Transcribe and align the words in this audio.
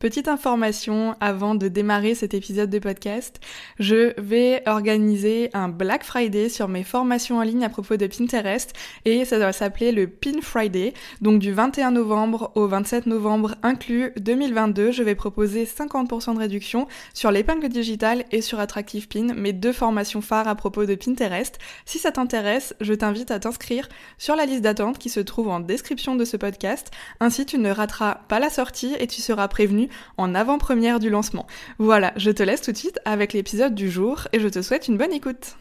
Petite 0.00 0.28
information 0.28 1.16
avant 1.18 1.56
de 1.56 1.66
démarrer 1.66 2.14
cet 2.14 2.32
épisode 2.32 2.70
de 2.70 2.78
podcast, 2.78 3.40
je 3.80 4.12
vais 4.20 4.62
organiser 4.66 5.50
un 5.54 5.68
Black 5.68 6.04
Friday 6.04 6.48
sur 6.48 6.68
mes 6.68 6.84
formations 6.84 7.38
en 7.38 7.42
ligne 7.42 7.64
à 7.64 7.68
propos 7.68 7.96
de 7.96 8.06
Pinterest 8.06 8.72
et 9.04 9.24
ça 9.24 9.40
va 9.40 9.52
s'appeler 9.52 9.90
le 9.90 10.06
Pin 10.06 10.40
Friday. 10.40 10.94
Donc 11.20 11.40
du 11.40 11.50
21 11.50 11.90
novembre 11.90 12.52
au 12.54 12.68
27 12.68 13.06
novembre 13.06 13.56
inclus 13.64 14.12
2022, 14.20 14.92
je 14.92 15.02
vais 15.02 15.16
proposer 15.16 15.64
50% 15.64 16.34
de 16.34 16.38
réduction 16.38 16.86
sur 17.12 17.32
l'épingle 17.32 17.68
digitale 17.68 18.24
et 18.30 18.40
sur 18.40 18.60
Attractive 18.60 19.08
Pin, 19.08 19.34
mes 19.34 19.52
deux 19.52 19.72
formations 19.72 20.20
phares 20.20 20.46
à 20.46 20.54
propos 20.54 20.86
de 20.86 20.94
Pinterest. 20.94 21.58
Si 21.86 21.98
ça 21.98 22.12
t'intéresse, 22.12 22.72
je 22.80 22.94
t'invite 22.94 23.32
à 23.32 23.40
t'inscrire 23.40 23.88
sur 24.16 24.36
la 24.36 24.46
liste 24.46 24.62
d'attente 24.62 24.98
qui 24.98 25.08
se 25.08 25.18
trouve 25.18 25.48
en 25.48 25.58
description 25.58 26.14
de 26.14 26.24
ce 26.24 26.36
podcast. 26.36 26.92
Ainsi 27.18 27.46
tu 27.46 27.58
ne 27.58 27.72
rateras 27.72 28.20
pas 28.28 28.38
la 28.38 28.48
sortie 28.48 28.94
et 29.00 29.08
tu 29.08 29.20
seras 29.22 29.48
prévenu 29.48 29.87
en 30.16 30.34
avant-première 30.34 31.00
du 31.00 31.10
lancement. 31.10 31.46
Voilà, 31.78 32.12
je 32.16 32.30
te 32.30 32.42
laisse 32.42 32.62
tout 32.62 32.72
de 32.72 32.76
suite 32.76 32.98
avec 33.04 33.32
l'épisode 33.32 33.74
du 33.74 33.90
jour 33.90 34.28
et 34.32 34.40
je 34.40 34.48
te 34.48 34.62
souhaite 34.62 34.88
une 34.88 34.96
bonne 34.96 35.12
écoute. 35.12 35.56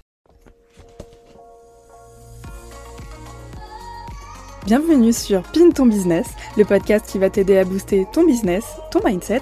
Bienvenue 4.67 5.13
sur 5.13 5.44
Pin 5.44 5.70
ton 5.70 5.86
business, 5.86 6.27
le 6.58 6.66
podcast 6.66 7.05
qui 7.09 7.20
va 7.20 7.30
t'aider 7.30 7.58
à 7.58 7.63
booster 7.63 8.05
ton 8.12 8.26
business, 8.26 8.66
ton 8.91 9.00
mindset 9.02 9.41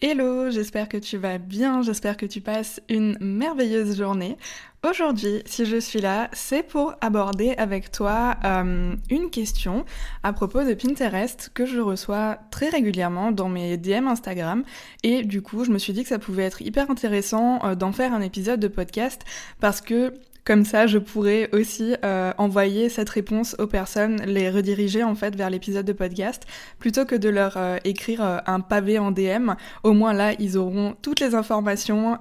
Hello, 0.00 0.48
j'espère 0.48 0.88
que 0.88 0.96
tu 0.96 1.16
vas 1.16 1.38
bien, 1.38 1.82
j'espère 1.82 2.16
que 2.16 2.24
tu 2.24 2.40
passes 2.40 2.80
une 2.88 3.18
merveilleuse 3.18 3.98
journée. 3.98 4.36
Aujourd'hui, 4.88 5.42
si 5.44 5.66
je 5.66 5.76
suis 5.76 6.00
là, 6.00 6.30
c'est 6.32 6.62
pour 6.62 6.94
aborder 7.00 7.56
avec 7.58 7.90
toi 7.90 8.36
euh, 8.44 8.94
une 9.10 9.30
question 9.30 9.84
à 10.22 10.32
propos 10.32 10.62
de 10.62 10.72
Pinterest 10.74 11.50
que 11.52 11.66
je 11.66 11.80
reçois 11.80 12.38
très 12.52 12.68
régulièrement 12.68 13.32
dans 13.32 13.48
mes 13.48 13.76
DM 13.76 14.06
Instagram. 14.06 14.62
Et 15.02 15.24
du 15.24 15.42
coup, 15.42 15.64
je 15.64 15.72
me 15.72 15.78
suis 15.78 15.92
dit 15.92 16.04
que 16.04 16.10
ça 16.10 16.20
pouvait 16.20 16.44
être 16.44 16.62
hyper 16.62 16.92
intéressant 16.92 17.58
euh, 17.64 17.74
d'en 17.74 17.90
faire 17.90 18.14
un 18.14 18.20
épisode 18.20 18.60
de 18.60 18.68
podcast 18.68 19.24
parce 19.58 19.80
que 19.80 20.14
comme 20.48 20.64
ça, 20.64 20.86
je 20.86 20.96
pourrais 20.96 21.50
aussi 21.52 21.94
euh, 22.06 22.32
envoyer 22.38 22.88
cette 22.88 23.10
réponse 23.10 23.54
aux 23.58 23.66
personnes, 23.66 24.22
les 24.24 24.48
rediriger 24.48 25.04
en 25.04 25.14
fait 25.14 25.36
vers 25.36 25.50
l'épisode 25.50 25.84
de 25.84 25.92
podcast, 25.92 26.44
plutôt 26.78 27.04
que 27.04 27.14
de 27.14 27.28
leur 27.28 27.58
euh, 27.58 27.76
écrire 27.84 28.22
euh, 28.22 28.38
un 28.46 28.60
pavé 28.60 28.98
en 28.98 29.10
DM. 29.10 29.52
Au 29.82 29.92
moins 29.92 30.14
là, 30.14 30.32
ils 30.38 30.56
auront 30.56 30.96
toutes 31.02 31.20
les 31.20 31.34
informations 31.34 32.16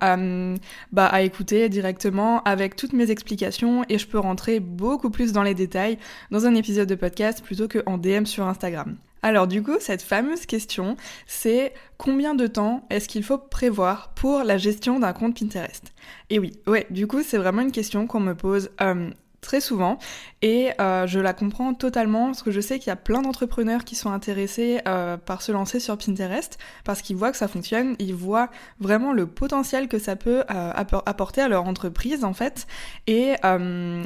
bah, 0.92 1.06
à 1.06 1.22
écouter 1.22 1.70
directement 1.70 2.44
avec 2.44 2.76
toutes 2.76 2.92
mes 2.92 3.12
explications 3.12 3.86
et 3.88 3.98
je 3.98 4.06
peux 4.06 4.20
rentrer 4.20 4.60
beaucoup 4.60 5.10
plus 5.10 5.32
dans 5.32 5.44
les 5.44 5.54
détails 5.54 5.98
dans 6.30 6.46
un 6.46 6.54
épisode 6.54 6.90
de 6.90 6.96
podcast 6.96 7.42
plutôt 7.42 7.70
qu'en 7.70 7.98
DM 7.98 8.26
sur 8.26 8.46
Instagram. 8.46 8.98
Alors 9.24 9.48
du 9.48 9.64
coup, 9.64 9.78
cette 9.80 10.02
fameuse 10.02 10.46
question, 10.46 10.96
c'est 11.26 11.74
combien 11.98 12.36
de 12.36 12.48
temps 12.48 12.86
est-ce 12.90 13.08
qu'il 13.08 13.24
faut 13.24 13.38
prévoir 13.38 14.14
pour 14.14 14.44
la 14.44 14.58
gestion 14.58 15.00
d'un 15.00 15.14
compte 15.14 15.40
Pinterest? 15.40 15.94
Et 16.30 16.40
oui, 16.40 16.54
ouais, 16.68 16.88
du 16.90 17.08
coup, 17.08 17.24
c'est 17.24 17.38
vraiment 17.38 17.62
une 17.62 17.72
question 17.72 18.08
qu'on 18.08 18.20
me 18.20 18.36
pose 18.36 18.70
euh, 18.82 19.10
très 19.48 19.62
souvent. 19.62 19.98
Et 20.42 20.72
euh, 20.80 21.08
je 21.08 21.20
la 21.20 21.34
comprends 21.34 21.74
totalement 21.74 22.26
parce 22.28 22.44
que 22.44 22.52
je 22.52 22.60
sais 22.60 22.78
qu'il 22.78 22.90
y 22.90 22.92
a 22.92 22.98
plein 22.98 23.22
d'entrepreneurs 23.22 23.86
qui 23.86 23.96
sont 23.96 24.12
intéressés 24.12 24.82
euh, 24.88 25.16
par 25.16 25.42
se 25.42 25.52
lancer 25.52 25.80
sur 25.80 25.98
Pinterest 25.98 26.60
parce 26.84 27.02
qu'ils 27.02 27.16
voient 27.16 27.32
que 27.32 27.38
ça 27.38 27.48
fonctionne, 27.48 27.96
ils 27.98 28.14
voient 28.14 28.50
vraiment 28.80 29.14
le 29.14 29.26
potentiel 29.26 29.88
que 29.88 29.98
ça 29.98 30.16
peut 30.18 30.44
euh, 30.52 30.72
apporter 31.06 31.42
à 31.42 31.48
leur 31.48 31.66
entreprise 31.66 32.26
en 32.26 32.34
fait. 32.34 32.68
Et 33.08 33.36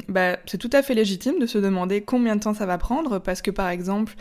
bah, 0.08 0.38
c'est 0.46 0.60
tout 0.60 0.70
à 0.74 0.84
fait 0.84 0.94
légitime 0.94 1.40
de 1.40 1.48
se 1.48 1.58
demander 1.58 2.02
combien 2.02 2.36
de 2.36 2.42
temps 2.42 2.54
ça 2.54 2.68
va 2.68 2.78
prendre 2.78 3.18
parce 3.18 3.42
que 3.42 3.50
par 3.50 3.70
exemple 3.70 4.14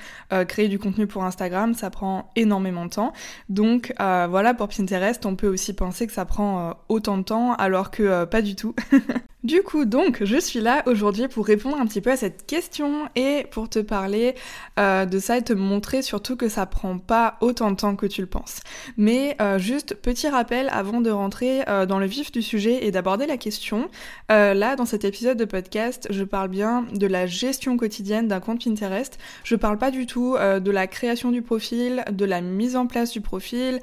créer 0.49 0.69
du 0.69 0.79
contenu 0.79 1.07
pour 1.07 1.25
Instagram 1.25 1.75
ça 1.75 1.91
prend 1.91 2.31
énormément 2.35 2.87
de 2.87 2.91
temps. 2.91 3.13
Donc 3.49 3.93
voilà 3.99 4.55
pour 4.55 4.69
Pinterest 4.69 5.27
on 5.27 5.37
peut 5.37 5.49
aussi 5.49 5.75
penser 5.75 6.07
que 6.07 6.13
ça 6.13 6.25
prend 6.25 6.75
autant 6.89 7.19
de 7.19 7.25
temps 7.25 7.55
alors 7.55 7.91
que 7.91 8.25
pas 8.25 8.41
du 8.41 8.57
tout. 8.57 8.75
du 9.45 9.63
coup 9.63 9.85
donc 9.85 10.23
je 10.25 10.39
suis 10.39 10.61
là 10.61 10.83
aujourd'hui 10.87 11.10
pour 11.29 11.47
répondre 11.47 11.77
un 11.79 11.87
petit 11.87 12.01
peu 12.01 12.13
à 12.13 12.17
cette 12.17 12.47
question 12.47 13.09
et 13.17 13.47
pour 13.51 13.69
te 13.69 13.81
parler 13.81 14.35
euh, 14.79 15.07
de 15.07 15.19
ça 15.19 15.39
et 15.39 15.43
te 15.43 15.53
montrer 15.53 16.03
surtout 16.03 16.37
que 16.37 16.49
ça 16.49 16.67
prend 16.67 16.99
pas 16.99 17.37
autant 17.41 17.71
de 17.73 17.77
temps 17.77 17.97
que 17.97 18.07
tu 18.07 18.21
le 18.21 18.29
penses. 18.29 18.61
Mais 18.97 19.37
euh, 19.41 19.59
juste 19.59 19.95
petit 19.95 20.29
rappel 20.29 20.69
avant 20.73 21.01
de 21.01 21.11
rentrer 21.11 21.63
euh, 21.69 21.85
dans 21.85 21.99
le 21.99 22.07
vif 22.07 22.31
du 22.31 22.43
sujet 22.43 22.87
et 22.87 22.93
d'aborder 22.93 23.27
la 23.27 23.37
question. 23.37 23.89
là, 24.29 24.77
dans 24.77 24.85
cet 24.85 25.05
épisode 25.05 25.37
de 25.37 25.45
podcast, 25.45 26.07
je 26.11 26.23
parle 26.23 26.49
bien 26.49 26.87
de 26.95 27.07
la 27.07 27.27
gestion 27.27 27.77
quotidienne 27.77 28.29
d'un 28.29 28.41
compte 28.41 28.65
Pinterest. 28.65 29.19
Je 29.43 29.57
parle 29.57 29.79
pas 29.79 29.91
du 29.91 30.07
tout 30.07 30.37
de 30.37 30.71
la 30.71 30.87
création 30.87 31.31
du 31.31 31.43
profil, 31.43 32.05
de 32.11 32.25
la 32.25 32.41
mise 32.41 32.77
en 32.77 32.87
place 32.87 33.11
du 33.11 33.21
profil, 33.21 33.81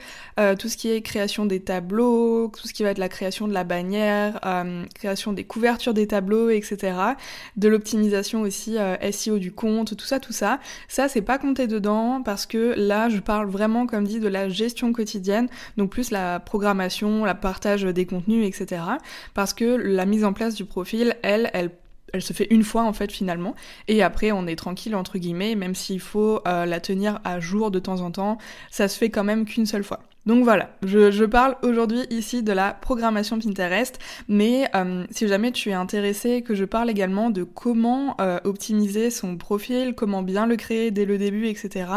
tout 0.60 0.70
ce 0.70 0.78
qui 0.78 0.90
est 0.90 1.02
création 1.02 1.46
des 1.46 1.60
tableaux, 1.60 2.50
tout 2.50 2.68
ce 2.68 2.74
qui 2.74 2.84
va 2.84 2.92
être 2.92 2.98
la 2.98 3.10
création 3.10 3.48
de 3.48 3.54
la 3.54 3.64
bannière, 3.64 4.40
création 4.96 5.34
des 5.34 5.44
couvertures 5.44 5.94
des 5.94 6.08
tableaux, 6.08 6.50
etc. 6.50 7.07
De 7.56 7.70
l'optimisation 7.70 8.42
aussi 8.42 8.78
euh, 8.78 8.96
SEO 9.12 9.38
du 9.38 9.52
compte, 9.52 9.96
tout 9.96 10.06
ça, 10.06 10.20
tout 10.20 10.34
ça. 10.34 10.60
Ça, 10.88 11.08
c'est 11.08 11.22
pas 11.22 11.38
compté 11.38 11.68
dedans 11.68 12.22
parce 12.24 12.46
que 12.46 12.74
là, 12.76 13.08
je 13.10 13.20
parle 13.20 13.50
vraiment, 13.50 13.88
comme 13.88 14.06
dit, 14.06 14.20
de 14.20 14.28
la 14.28 14.50
gestion 14.50 14.92
quotidienne, 14.92 15.48
donc 15.78 15.92
plus 15.92 16.12
la 16.12 16.40
programmation, 16.40 17.24
la 17.24 17.36
partage 17.36 17.84
des 17.84 18.06
contenus, 18.06 18.48
etc. 18.48 18.82
Parce 19.34 19.54
que 19.54 19.66
la 19.66 20.06
mise 20.06 20.26
en 20.26 20.34
place 20.34 20.56
du 20.56 20.66
profil, 20.66 21.16
elle, 21.24 21.50
elle 21.54 21.72
elle 22.14 22.22
se 22.22 22.34
fait 22.34 22.48
une 22.52 22.64
fois 22.64 22.84
en 22.84 22.94
fait 22.94 23.12
finalement 23.12 23.56
et 23.88 24.02
après 24.02 24.32
on 24.32 24.48
est 24.48 24.56
tranquille 24.56 24.96
entre 24.96 25.18
guillemets 25.18 25.56
même 25.56 25.76
s'il 25.76 26.00
faut 26.00 26.42
euh, 26.48 26.66
la 26.66 26.80
tenir 26.80 27.20
à 27.24 27.40
jour 27.40 27.72
de 27.72 27.80
temps 27.80 28.02
en 28.02 28.12
temps 28.12 28.38
ça 28.72 28.88
se 28.88 28.98
fait 28.98 29.10
quand 29.10 29.24
même 29.24 29.46
qu'une 29.46 29.66
seule 29.66 29.84
fois 29.84 30.00
donc 30.28 30.44
voilà, 30.44 30.70
je, 30.84 31.24
parle 31.24 31.56
aujourd'hui 31.62 32.02
ici 32.10 32.44
de 32.44 32.52
la 32.52 32.74
programmation 32.74 33.40
Pinterest, 33.40 33.98
mais 34.28 34.70
euh, 34.76 35.06
si 35.10 35.26
jamais 35.26 35.54
tu 35.54 35.70
es 35.70 35.74
intéressé 35.74 36.42
que 36.42 36.54
je 36.54 36.66
parle 36.66 36.90
également 36.90 37.30
de 37.30 37.44
comment 37.44 38.14
euh, 38.20 38.38
optimiser 38.44 39.10
son 39.10 39.38
profil, 39.38 39.94
comment 39.96 40.24
bien 40.24 40.46
le 40.46 40.58
créer 40.58 40.92
dès 40.92 41.06
le 41.06 41.18
début, 41.18 41.48
etc., 41.48 41.90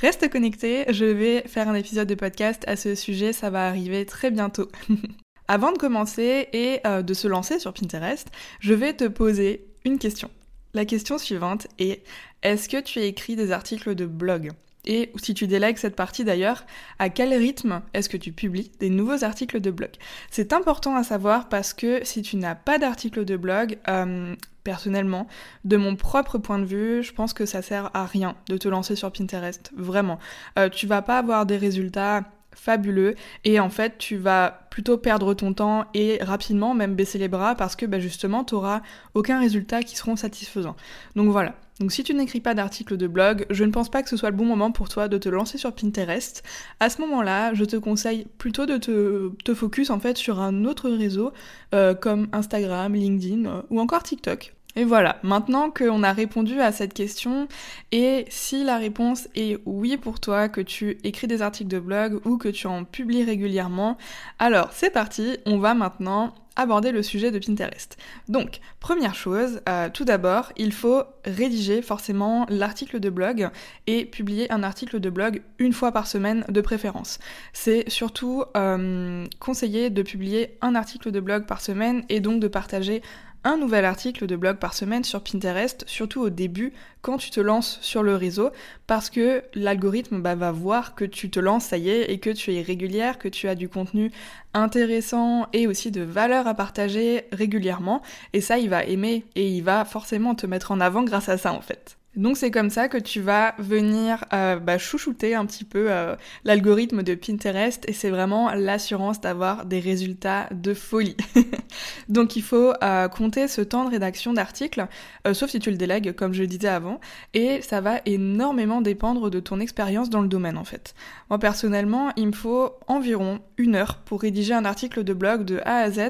reste 0.00 0.28
connecté, 0.28 0.86
je 0.88 1.04
vais 1.04 1.42
faire 1.46 1.68
un 1.68 1.74
épisode 1.74 2.08
de 2.08 2.16
podcast 2.16 2.64
à 2.66 2.74
ce 2.74 2.96
sujet, 2.96 3.32
ça 3.32 3.48
va 3.48 3.68
arriver 3.68 4.04
très 4.06 4.32
bientôt. 4.32 4.68
Avant 5.46 5.70
de 5.70 5.78
commencer 5.78 6.48
et 6.52 6.80
euh, 6.84 7.02
de 7.02 7.14
se 7.14 7.28
lancer 7.28 7.60
sur 7.60 7.72
Pinterest, 7.72 8.26
je 8.58 8.74
vais 8.74 8.92
te 8.92 9.04
poser 9.04 9.68
une 9.84 10.00
question. 10.00 10.30
La 10.74 10.84
question 10.84 11.16
suivante 11.16 11.68
est, 11.78 12.02
est-ce 12.42 12.68
que 12.68 12.80
tu 12.80 12.98
écris 12.98 13.36
des 13.36 13.52
articles 13.52 13.94
de 13.94 14.04
blog? 14.04 14.50
Et 14.84 15.12
si 15.16 15.34
tu 15.34 15.46
délègues 15.46 15.76
cette 15.76 15.96
partie 15.96 16.24
d'ailleurs, 16.24 16.64
à 16.98 17.10
quel 17.10 17.34
rythme 17.34 17.82
est-ce 17.94 18.08
que 18.08 18.16
tu 18.16 18.32
publies 18.32 18.70
des 18.80 18.90
nouveaux 18.90 19.24
articles 19.24 19.60
de 19.60 19.70
blog? 19.70 19.90
C'est 20.30 20.52
important 20.52 20.96
à 20.96 21.02
savoir 21.02 21.48
parce 21.48 21.74
que 21.74 22.04
si 22.04 22.22
tu 22.22 22.36
n'as 22.36 22.54
pas 22.54 22.78
d'articles 22.78 23.24
de 23.24 23.36
blog, 23.36 23.78
euh, 23.88 24.34
personnellement, 24.64 25.26
de 25.64 25.76
mon 25.76 25.96
propre 25.96 26.38
point 26.38 26.58
de 26.58 26.64
vue, 26.64 27.02
je 27.02 27.12
pense 27.12 27.32
que 27.32 27.46
ça 27.46 27.62
sert 27.62 27.90
à 27.94 28.06
rien 28.06 28.36
de 28.48 28.56
te 28.56 28.68
lancer 28.68 28.96
sur 28.96 29.12
Pinterest, 29.12 29.72
vraiment. 29.76 30.18
Euh, 30.58 30.68
tu 30.68 30.86
vas 30.86 31.02
pas 31.02 31.18
avoir 31.18 31.46
des 31.46 31.56
résultats 31.56 32.24
fabuleux 32.54 33.14
et 33.44 33.60
en 33.60 33.70
fait 33.70 33.98
tu 33.98 34.16
vas 34.16 34.66
plutôt 34.70 34.98
perdre 34.98 35.32
ton 35.32 35.52
temps 35.54 35.86
et 35.94 36.18
rapidement 36.20 36.74
même 36.74 36.96
baisser 36.96 37.18
les 37.18 37.28
bras 37.28 37.54
parce 37.54 37.76
que 37.76 37.86
bah, 37.86 38.00
justement 38.00 38.42
tu 38.42 38.54
n'auras 38.54 38.82
aucun 39.14 39.38
résultat 39.38 39.82
qui 39.82 39.96
seront 39.96 40.16
satisfaisants. 40.16 40.76
Donc 41.14 41.30
voilà, 41.30 41.54
donc 41.80 41.92
si 41.92 42.02
tu 42.02 42.14
n'écris 42.14 42.40
pas 42.40 42.54
d'article 42.54 42.96
de 42.96 43.06
blog, 43.06 43.46
je 43.50 43.64
ne 43.64 43.70
pense 43.70 43.88
pas 43.88 44.02
que 44.02 44.08
ce 44.08 44.16
soit 44.16 44.30
le 44.30 44.36
bon 44.36 44.44
moment 44.44 44.72
pour 44.72 44.88
toi 44.88 45.08
de 45.08 45.16
te 45.16 45.28
lancer 45.28 45.58
sur 45.58 45.72
Pinterest. 45.72 46.42
À 46.80 46.90
ce 46.90 47.00
moment-là, 47.02 47.54
je 47.54 47.64
te 47.64 47.76
conseille 47.76 48.26
plutôt 48.38 48.66
de 48.66 48.76
te, 48.76 49.30
te, 49.44 49.54
focus 49.54 49.90
en 49.90 50.00
fait 50.00 50.16
sur 50.16 50.40
un 50.40 50.64
autre 50.64 50.90
réseau 50.90 51.32
euh, 51.74 51.94
comme 51.94 52.28
Instagram, 52.32 52.94
LinkedIn 52.94 53.44
euh, 53.46 53.62
ou 53.70 53.80
encore 53.80 54.02
TikTok. 54.02 54.54
Et 54.76 54.84
voilà, 54.84 55.18
maintenant 55.22 55.70
qu'on 55.70 56.02
a 56.04 56.12
répondu 56.12 56.60
à 56.60 56.70
cette 56.70 56.94
question, 56.94 57.48
et 57.90 58.26
si 58.28 58.62
la 58.62 58.78
réponse 58.78 59.26
est 59.34 59.58
oui 59.66 59.96
pour 59.96 60.20
toi, 60.20 60.48
que 60.48 60.60
tu 60.60 60.98
écris 61.02 61.26
des 61.26 61.42
articles 61.42 61.70
de 61.70 61.80
blog 61.80 62.20
ou 62.24 62.38
que 62.38 62.48
tu 62.48 62.68
en 62.68 62.84
publies 62.84 63.24
régulièrement, 63.24 63.98
alors 64.38 64.68
c'est 64.72 64.90
parti, 64.90 65.38
on 65.46 65.58
va 65.58 65.74
maintenant 65.74 66.32
aborder 66.58 66.92
le 66.92 67.02
sujet 67.02 67.30
de 67.30 67.38
Pinterest. 67.38 67.96
Donc, 68.28 68.60
première 68.80 69.14
chose, 69.14 69.60
euh, 69.68 69.88
tout 69.88 70.04
d'abord, 70.04 70.52
il 70.56 70.72
faut 70.72 71.04
rédiger 71.24 71.80
forcément 71.80 72.46
l'article 72.50 73.00
de 73.00 73.08
blog 73.08 73.48
et 73.86 74.04
publier 74.04 74.52
un 74.52 74.62
article 74.62 75.00
de 75.00 75.08
blog 75.08 75.40
une 75.58 75.72
fois 75.72 75.92
par 75.92 76.06
semaine 76.06 76.44
de 76.48 76.60
préférence. 76.60 77.18
C'est 77.52 77.88
surtout 77.88 78.44
euh, 78.56 79.24
conseillé 79.38 79.88
de 79.88 80.02
publier 80.02 80.58
un 80.60 80.74
article 80.74 81.10
de 81.12 81.20
blog 81.20 81.46
par 81.46 81.60
semaine 81.60 82.04
et 82.08 82.20
donc 82.20 82.40
de 82.40 82.48
partager 82.48 83.02
un 83.44 83.56
nouvel 83.56 83.84
article 83.84 84.26
de 84.26 84.36
blog 84.36 84.56
par 84.56 84.74
semaine 84.74 85.04
sur 85.04 85.22
Pinterest, 85.22 85.84
surtout 85.86 86.20
au 86.20 86.30
début 86.30 86.72
quand 87.02 87.18
tu 87.18 87.30
te 87.30 87.40
lances 87.40 87.78
sur 87.80 88.02
le 88.02 88.14
réseau, 88.14 88.50
parce 88.86 89.10
que 89.10 89.42
l'algorithme 89.54 90.20
bah, 90.20 90.34
va 90.34 90.52
voir 90.52 90.94
que 90.94 91.04
tu 91.04 91.30
te 91.30 91.40
lances, 91.40 91.66
ça 91.66 91.78
y 91.78 91.88
est, 91.90 92.10
et 92.10 92.18
que 92.18 92.30
tu 92.30 92.54
es 92.54 92.62
régulière, 92.62 93.18
que 93.18 93.28
tu 93.28 93.48
as 93.48 93.54
du 93.54 93.68
contenu 93.68 94.10
intéressant 94.54 95.46
et 95.52 95.66
aussi 95.66 95.90
de 95.90 96.02
valeur 96.02 96.46
à 96.46 96.54
partager 96.54 97.24
régulièrement, 97.32 98.02
et 98.32 98.40
ça 98.40 98.58
il 98.58 98.70
va 98.70 98.84
aimer 98.84 99.24
et 99.34 99.48
il 99.48 99.62
va 99.62 99.84
forcément 99.84 100.34
te 100.34 100.46
mettre 100.46 100.72
en 100.72 100.80
avant 100.80 101.02
grâce 101.02 101.28
à 101.28 101.38
ça 101.38 101.52
en 101.52 101.60
fait. 101.60 101.97
Donc 102.18 102.36
c'est 102.36 102.50
comme 102.50 102.68
ça 102.68 102.88
que 102.88 102.98
tu 102.98 103.20
vas 103.20 103.54
venir 103.58 104.24
euh, 104.32 104.56
bah, 104.56 104.76
chouchouter 104.76 105.36
un 105.36 105.46
petit 105.46 105.62
peu 105.62 105.86
euh, 105.88 106.16
l'algorithme 106.42 107.04
de 107.04 107.14
Pinterest 107.14 107.88
et 107.88 107.92
c'est 107.92 108.10
vraiment 108.10 108.52
l'assurance 108.54 109.20
d'avoir 109.20 109.66
des 109.66 109.78
résultats 109.78 110.48
de 110.50 110.74
folie. 110.74 111.16
Donc 112.08 112.34
il 112.34 112.42
faut 112.42 112.72
euh, 112.82 113.06
compter 113.06 113.46
ce 113.46 113.60
temps 113.60 113.84
de 113.84 113.90
rédaction 113.90 114.32
d'articles, 114.32 114.88
sauf 115.32 115.50
si 115.50 115.60
tu 115.60 115.70
le 115.70 115.76
délègues 115.76 116.12
comme 116.12 116.32
je 116.32 116.42
disais 116.42 116.66
avant, 116.66 116.98
et 117.34 117.62
ça 117.62 117.80
va 117.80 118.00
énormément 118.04 118.80
dépendre 118.80 119.30
de 119.30 119.38
ton 119.38 119.60
expérience 119.60 120.10
dans 120.10 120.20
le 120.20 120.28
domaine 120.28 120.58
en 120.58 120.64
fait. 120.64 120.96
Moi 121.30 121.38
personnellement, 121.38 122.10
il 122.16 122.26
me 122.26 122.32
faut 122.32 122.72
environ 122.88 123.38
une 123.58 123.76
heure 123.76 123.98
pour 123.98 124.22
rédiger 124.22 124.54
un 124.54 124.64
article 124.64 125.04
de 125.04 125.12
blog 125.12 125.44
de 125.44 125.60
A 125.64 125.76
à 125.76 125.90
Z 125.92 126.00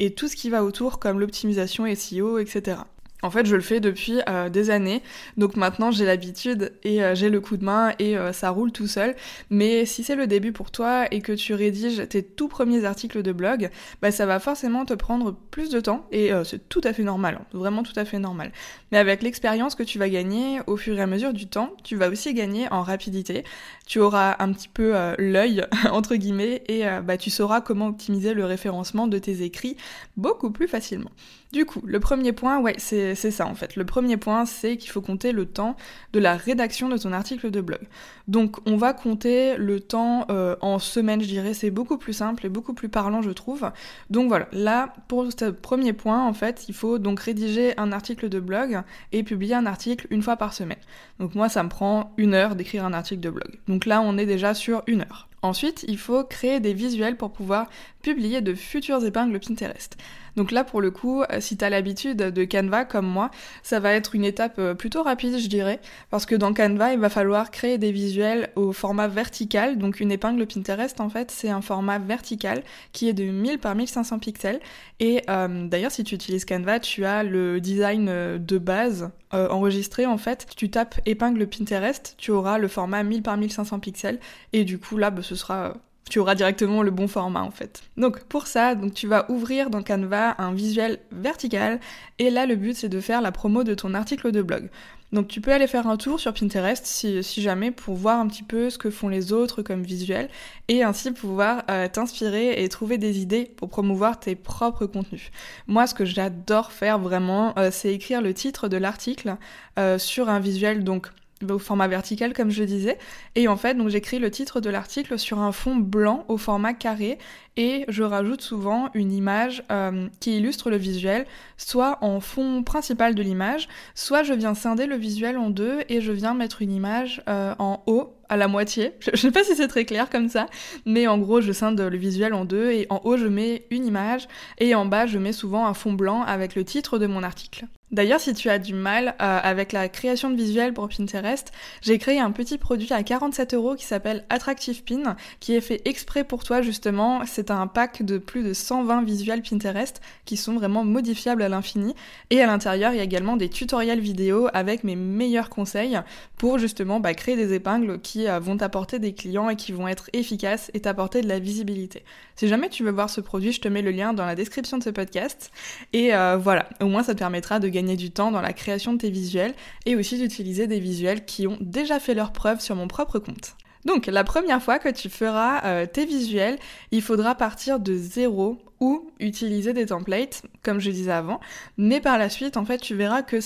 et 0.00 0.14
tout 0.14 0.26
ce 0.26 0.34
qui 0.34 0.50
va 0.50 0.64
autour 0.64 0.98
comme 0.98 1.20
l'optimisation 1.20 1.86
SEO, 1.94 2.38
etc. 2.38 2.78
En 3.24 3.30
fait, 3.30 3.46
je 3.46 3.56
le 3.56 3.62
fais 3.62 3.80
depuis 3.80 4.20
euh, 4.28 4.50
des 4.50 4.68
années, 4.68 5.02
donc 5.38 5.56
maintenant 5.56 5.90
j'ai 5.90 6.04
l'habitude 6.04 6.74
et 6.82 7.02
euh, 7.02 7.14
j'ai 7.14 7.30
le 7.30 7.40
coup 7.40 7.56
de 7.56 7.64
main 7.64 7.94
et 7.98 8.18
euh, 8.18 8.34
ça 8.34 8.50
roule 8.50 8.70
tout 8.70 8.86
seul. 8.86 9.16
Mais 9.48 9.86
si 9.86 10.04
c'est 10.04 10.14
le 10.14 10.26
début 10.26 10.52
pour 10.52 10.70
toi 10.70 11.06
et 11.10 11.22
que 11.22 11.32
tu 11.32 11.54
rédiges 11.54 12.06
tes 12.06 12.22
tout 12.22 12.48
premiers 12.48 12.84
articles 12.84 13.22
de 13.22 13.32
blog, 13.32 13.70
bah 14.02 14.10
ça 14.10 14.26
va 14.26 14.40
forcément 14.40 14.84
te 14.84 14.92
prendre 14.92 15.34
plus 15.50 15.70
de 15.70 15.80
temps 15.80 16.06
et 16.12 16.32
c'est 16.44 16.68
tout 16.68 16.82
à 16.84 16.92
fait 16.92 17.02
normal, 17.02 17.38
hein, 17.40 17.46
vraiment 17.54 17.82
tout 17.82 17.94
à 17.96 18.04
fait 18.04 18.18
normal. 18.18 18.52
Mais 18.92 18.98
avec 18.98 19.22
l'expérience 19.22 19.74
que 19.74 19.82
tu 19.82 19.98
vas 19.98 20.10
gagner 20.10 20.60
au 20.66 20.76
fur 20.76 20.98
et 20.98 21.00
à 21.00 21.06
mesure 21.06 21.32
du 21.32 21.46
temps, 21.46 21.72
tu 21.82 21.96
vas 21.96 22.10
aussi 22.10 22.34
gagner 22.34 22.70
en 22.70 22.82
rapidité. 22.82 23.44
Tu 23.86 24.00
auras 24.00 24.36
un 24.38 24.52
petit 24.52 24.68
peu 24.68 24.92
l'œil 25.16 25.64
entre 25.90 26.16
guillemets 26.16 26.62
et 26.68 26.82
bah 27.02 27.16
tu 27.16 27.30
sauras 27.30 27.62
comment 27.62 27.86
optimiser 27.86 28.34
le 28.34 28.44
référencement 28.44 29.06
de 29.06 29.16
tes 29.16 29.40
écrits 29.42 29.78
beaucoup 30.18 30.50
plus 30.50 30.68
facilement. 30.68 31.10
Du 31.54 31.66
coup, 31.66 31.80
le 31.84 32.00
premier 32.00 32.32
point, 32.32 32.58
ouais, 32.58 32.74
c'est 32.78 33.14
ça 33.14 33.46
en 33.46 33.54
fait. 33.54 33.76
Le 33.76 33.84
premier 33.84 34.16
point, 34.16 34.44
c'est 34.44 34.76
qu'il 34.76 34.90
faut 34.90 35.00
compter 35.00 35.30
le 35.30 35.46
temps 35.46 35.76
de 36.12 36.18
la 36.18 36.34
rédaction 36.34 36.88
de 36.88 36.96
ton 36.98 37.12
article 37.12 37.52
de 37.52 37.60
blog. 37.60 37.78
Donc, 38.26 38.56
on 38.66 38.76
va 38.76 38.92
compter 38.92 39.56
le 39.56 39.78
temps 39.78 40.26
euh, 40.30 40.56
en 40.62 40.80
semaines, 40.80 41.22
je 41.22 41.28
dirais. 41.28 41.54
C'est 41.54 41.70
beaucoup 41.70 41.96
plus 41.96 42.12
simple 42.12 42.44
et 42.44 42.48
beaucoup 42.48 42.74
plus 42.74 42.88
parlant, 42.88 43.22
je 43.22 43.30
trouve. 43.30 43.70
Donc 44.10 44.26
voilà, 44.26 44.48
là, 44.50 44.94
pour 45.06 45.28
ce 45.30 45.44
premier 45.44 45.92
point, 45.92 46.26
en 46.26 46.32
fait, 46.32 46.64
il 46.66 46.74
faut 46.74 46.98
donc 46.98 47.20
rédiger 47.20 47.78
un 47.78 47.92
article 47.92 48.28
de 48.28 48.40
blog 48.40 48.82
et 49.12 49.22
publier 49.22 49.54
un 49.54 49.66
article 49.66 50.08
une 50.10 50.22
fois 50.22 50.36
par 50.36 50.54
semaine. 50.54 50.78
Donc 51.20 51.36
moi, 51.36 51.48
ça 51.48 51.62
me 51.62 51.68
prend 51.68 52.14
une 52.16 52.34
heure 52.34 52.56
d'écrire 52.56 52.84
un 52.84 52.94
article 52.94 53.20
de 53.20 53.30
blog. 53.30 53.60
Donc 53.68 53.86
là, 53.86 54.00
on 54.00 54.18
est 54.18 54.26
déjà 54.26 54.54
sur 54.54 54.82
une 54.88 55.02
heure. 55.02 55.28
Ensuite, 55.44 55.84
il 55.88 55.98
faut 55.98 56.24
créer 56.24 56.58
des 56.58 56.72
visuels 56.72 57.18
pour 57.18 57.30
pouvoir 57.30 57.68
publier 58.04 58.42
de 58.42 58.54
futures 58.54 59.04
épingles 59.04 59.40
Pinterest. 59.40 59.96
Donc 60.36 60.50
là, 60.50 60.62
pour 60.62 60.80
le 60.80 60.90
coup, 60.90 61.22
euh, 61.22 61.40
si 61.40 61.56
tu 61.56 61.64
as 61.64 61.70
l'habitude 61.70 62.18
de 62.18 62.44
Canva 62.44 62.84
comme 62.84 63.06
moi, 63.06 63.30
ça 63.62 63.80
va 63.80 63.92
être 63.92 64.14
une 64.14 64.24
étape 64.24 64.58
euh, 64.58 64.74
plutôt 64.74 65.02
rapide, 65.02 65.38
je 65.38 65.48
dirais, 65.48 65.80
parce 66.10 66.26
que 66.26 66.34
dans 66.34 66.52
Canva, 66.52 66.92
il 66.92 66.98
va 66.98 67.08
falloir 67.08 67.50
créer 67.50 67.78
des 67.78 67.92
visuels 67.92 68.50
au 68.56 68.72
format 68.72 69.08
vertical. 69.08 69.78
Donc 69.78 70.00
une 70.00 70.12
épingle 70.12 70.46
Pinterest, 70.46 71.00
en 71.00 71.08
fait, 71.08 71.30
c'est 71.30 71.48
un 71.48 71.62
format 71.62 71.98
vertical 71.98 72.62
qui 72.92 73.08
est 73.08 73.14
de 73.14 73.24
1000 73.24 73.58
par 73.58 73.74
1500 73.74 74.18
pixels. 74.18 74.60
Et 75.00 75.22
euh, 75.30 75.66
d'ailleurs, 75.66 75.92
si 75.92 76.04
tu 76.04 76.14
utilises 76.14 76.44
Canva, 76.44 76.80
tu 76.80 77.04
as 77.04 77.22
le 77.22 77.60
design 77.60 78.06
de 78.38 78.58
base 78.58 79.10
enregistré, 79.30 80.06
en 80.06 80.18
fait. 80.18 80.46
Tu 80.56 80.70
tapes 80.70 81.00
épingle 81.06 81.48
Pinterest, 81.48 82.14
tu 82.18 82.30
auras 82.30 82.58
le 82.58 82.68
format 82.68 83.02
1000 83.02 83.22
par 83.22 83.36
1500 83.36 83.80
pixels. 83.80 84.20
Et 84.52 84.64
du 84.64 84.78
coup, 84.78 84.96
là, 84.96 85.10
bah, 85.10 85.22
ce 85.22 85.34
sera 85.34 85.74
tu 86.08 86.18
auras 86.18 86.34
directement 86.34 86.82
le 86.82 86.90
bon 86.90 87.08
format 87.08 87.42
en 87.42 87.50
fait. 87.50 87.82
Donc 87.96 88.20
pour 88.24 88.46
ça, 88.46 88.74
donc 88.74 88.94
tu 88.94 89.06
vas 89.06 89.30
ouvrir 89.30 89.70
dans 89.70 89.82
Canva 89.82 90.34
un 90.38 90.52
visuel 90.52 90.98
vertical 91.12 91.80
et 92.18 92.30
là 92.30 92.46
le 92.46 92.56
but 92.56 92.76
c'est 92.76 92.88
de 92.88 93.00
faire 93.00 93.22
la 93.22 93.32
promo 93.32 93.64
de 93.64 93.74
ton 93.74 93.94
article 93.94 94.30
de 94.32 94.42
blog. 94.42 94.68
Donc 95.14 95.28
tu 95.28 95.40
peux 95.40 95.52
aller 95.52 95.68
faire 95.68 95.86
un 95.86 95.96
tour 95.96 96.18
sur 96.18 96.34
Pinterest 96.34 96.84
si, 96.84 97.22
jamais 97.40 97.70
pour 97.70 97.94
voir 97.94 98.18
un 98.18 98.26
petit 98.26 98.42
peu 98.42 98.68
ce 98.68 98.78
que 98.78 98.90
font 98.90 99.08
les 99.08 99.32
autres 99.32 99.62
comme 99.62 99.84
visuel 99.84 100.28
et 100.66 100.82
ainsi 100.82 101.12
pouvoir 101.12 101.62
euh, 101.70 101.86
t'inspirer 101.88 102.62
et 102.62 102.68
trouver 102.68 102.98
des 102.98 103.20
idées 103.20 103.44
pour 103.44 103.68
promouvoir 103.68 104.18
tes 104.18 104.34
propres 104.34 104.86
contenus. 104.86 105.30
Moi 105.68 105.86
ce 105.86 105.94
que 105.94 106.04
j'adore 106.04 106.72
faire 106.72 106.98
vraiment 106.98 107.56
euh, 107.58 107.70
c'est 107.70 107.94
écrire 107.94 108.22
le 108.22 108.34
titre 108.34 108.66
de 108.66 108.76
l'article 108.76 109.36
euh, 109.78 109.98
sur 109.98 110.28
un 110.28 110.40
visuel 110.40 110.82
donc 110.82 111.08
au 111.48 111.58
format 111.58 111.88
vertical 111.88 112.32
comme 112.32 112.50
je 112.50 112.64
disais 112.64 112.98
et 113.34 113.48
en 113.48 113.56
fait 113.56 113.74
donc 113.74 113.88
j'écris 113.88 114.18
le 114.18 114.30
titre 114.30 114.60
de 114.60 114.70
l'article 114.70 115.18
sur 115.18 115.40
un 115.40 115.52
fond 115.52 115.76
blanc 115.76 116.24
au 116.28 116.36
format 116.36 116.74
carré 116.74 117.18
et 117.56 117.84
je 117.88 118.02
rajoute 118.02 118.40
souvent 118.40 118.88
une 118.94 119.12
image 119.12 119.62
euh, 119.70 120.08
qui 120.20 120.38
illustre 120.38 120.70
le 120.70 120.76
visuel 120.76 121.26
soit 121.56 121.98
en 122.02 122.20
fond 122.20 122.62
principal 122.62 123.14
de 123.14 123.22
l'image 123.22 123.68
soit 123.94 124.22
je 124.22 124.32
viens 124.32 124.54
scinder 124.54 124.86
le 124.86 124.96
visuel 124.96 125.36
en 125.36 125.50
deux 125.50 125.80
et 125.88 126.00
je 126.00 126.12
viens 126.12 126.34
mettre 126.34 126.62
une 126.62 126.72
image 126.72 127.22
euh, 127.28 127.54
en 127.58 127.82
haut 127.86 128.14
à 128.28 128.36
la 128.36 128.48
moitié. 128.48 128.92
Je 129.12 129.16
sais 129.16 129.30
pas 129.30 129.44
si 129.44 129.54
c'est 129.54 129.68
très 129.68 129.84
clair 129.84 130.10
comme 130.10 130.28
ça, 130.28 130.46
mais 130.86 131.06
en 131.06 131.18
gros, 131.18 131.40
je 131.40 131.52
scinde 131.52 131.80
le 131.80 131.96
visuel 131.96 132.34
en 132.34 132.44
deux 132.44 132.70
et 132.70 132.86
en 132.90 133.00
haut, 133.04 133.16
je 133.16 133.26
mets 133.26 133.66
une 133.70 133.86
image 133.86 134.28
et 134.58 134.74
en 134.74 134.86
bas, 134.86 135.06
je 135.06 135.18
mets 135.18 135.32
souvent 135.32 135.66
un 135.66 135.74
fond 135.74 135.92
blanc 135.92 136.22
avec 136.22 136.54
le 136.54 136.64
titre 136.64 136.98
de 136.98 137.06
mon 137.06 137.22
article. 137.22 137.66
D'ailleurs, 137.94 138.18
si 138.18 138.34
tu 138.34 138.50
as 138.50 138.58
du 138.58 138.74
mal 138.74 139.14
euh, 139.22 139.38
avec 139.40 139.70
la 139.70 139.88
création 139.88 140.28
de 140.28 140.34
visuels 140.34 140.74
pour 140.74 140.88
Pinterest, 140.88 141.52
j'ai 141.80 141.96
créé 141.98 142.18
un 142.18 142.32
petit 142.32 142.58
produit 142.58 142.92
à 142.92 143.04
47 143.04 143.54
euros 143.54 143.76
qui 143.76 143.84
s'appelle 143.84 144.24
Attractive 144.30 144.82
Pin, 144.82 145.14
qui 145.38 145.54
est 145.54 145.60
fait 145.60 145.80
exprès 145.84 146.24
pour 146.24 146.42
toi 146.42 146.60
justement. 146.60 147.22
C'est 147.24 147.52
un 147.52 147.68
pack 147.68 148.02
de 148.02 148.18
plus 148.18 148.42
de 148.42 148.52
120 148.52 149.04
visuels 149.04 149.42
Pinterest 149.42 150.00
qui 150.24 150.36
sont 150.36 150.54
vraiment 150.54 150.84
modifiables 150.84 151.40
à 151.40 151.48
l'infini. 151.48 151.94
Et 152.30 152.40
à 152.40 152.46
l'intérieur, 152.46 152.90
il 152.90 152.96
y 152.96 153.00
a 153.00 153.04
également 153.04 153.36
des 153.36 153.48
tutoriels 153.48 154.00
vidéo 154.00 154.48
avec 154.52 154.82
mes 154.82 154.96
meilleurs 154.96 155.48
conseils 155.48 156.00
pour 156.36 156.58
justement 156.58 156.98
bah, 156.98 157.14
créer 157.14 157.36
des 157.36 157.54
épingles 157.54 158.00
qui 158.00 158.26
euh, 158.26 158.40
vont 158.40 158.56
t'apporter 158.56 158.98
des 158.98 159.14
clients 159.14 159.50
et 159.50 159.54
qui 159.54 159.70
vont 159.70 159.86
être 159.86 160.10
efficaces 160.12 160.68
et 160.74 160.80
t'apporter 160.80 161.20
de 161.20 161.28
la 161.28 161.38
visibilité. 161.38 162.02
Si 162.34 162.48
jamais 162.48 162.68
tu 162.70 162.82
veux 162.82 162.90
voir 162.90 163.08
ce 163.08 163.20
produit, 163.20 163.52
je 163.52 163.60
te 163.60 163.68
mets 163.68 163.82
le 163.82 163.92
lien 163.92 164.14
dans 164.14 164.26
la 164.26 164.34
description 164.34 164.78
de 164.78 164.82
ce 164.82 164.90
podcast. 164.90 165.52
Et 165.92 166.12
euh, 166.12 166.36
voilà, 166.36 166.68
au 166.80 166.86
moins 166.86 167.04
ça 167.04 167.14
te 167.14 167.20
permettra 167.20 167.60
de 167.60 167.68
gagner 167.68 167.83
du 167.96 168.10
temps 168.10 168.30
dans 168.30 168.40
la 168.40 168.52
création 168.52 168.94
de 168.94 168.98
tes 168.98 169.10
visuels 169.10 169.54
et 169.86 169.96
aussi 169.96 170.18
d'utiliser 170.18 170.66
des 170.66 170.80
visuels 170.80 171.24
qui 171.24 171.46
ont 171.46 171.58
déjà 171.60 172.00
fait 172.00 172.14
leur 172.14 172.32
preuve 172.32 172.60
sur 172.60 172.74
mon 172.74 172.88
propre 172.88 173.18
compte. 173.18 173.56
Donc 173.84 174.06
la 174.06 174.24
première 174.24 174.62
fois 174.62 174.78
que 174.78 174.88
tu 174.88 175.10
feras 175.10 175.62
euh, 175.64 175.86
tes 175.86 176.06
visuels, 176.06 176.58
il 176.90 177.02
faudra 177.02 177.34
partir 177.34 177.80
de 177.80 177.94
zéro 177.94 178.58
ou 178.80 179.10
utiliser 179.20 179.72
des 179.72 179.86
templates, 179.86 180.42
comme 180.62 180.80
je 180.80 180.90
disais 180.90 181.12
avant, 181.12 181.40
mais 181.76 182.00
par 182.00 182.18
la 182.18 182.28
suite, 182.28 182.56
en 182.56 182.64
fait, 182.64 182.78
tu 182.78 182.94
verras 182.94 183.22
que 183.22 183.38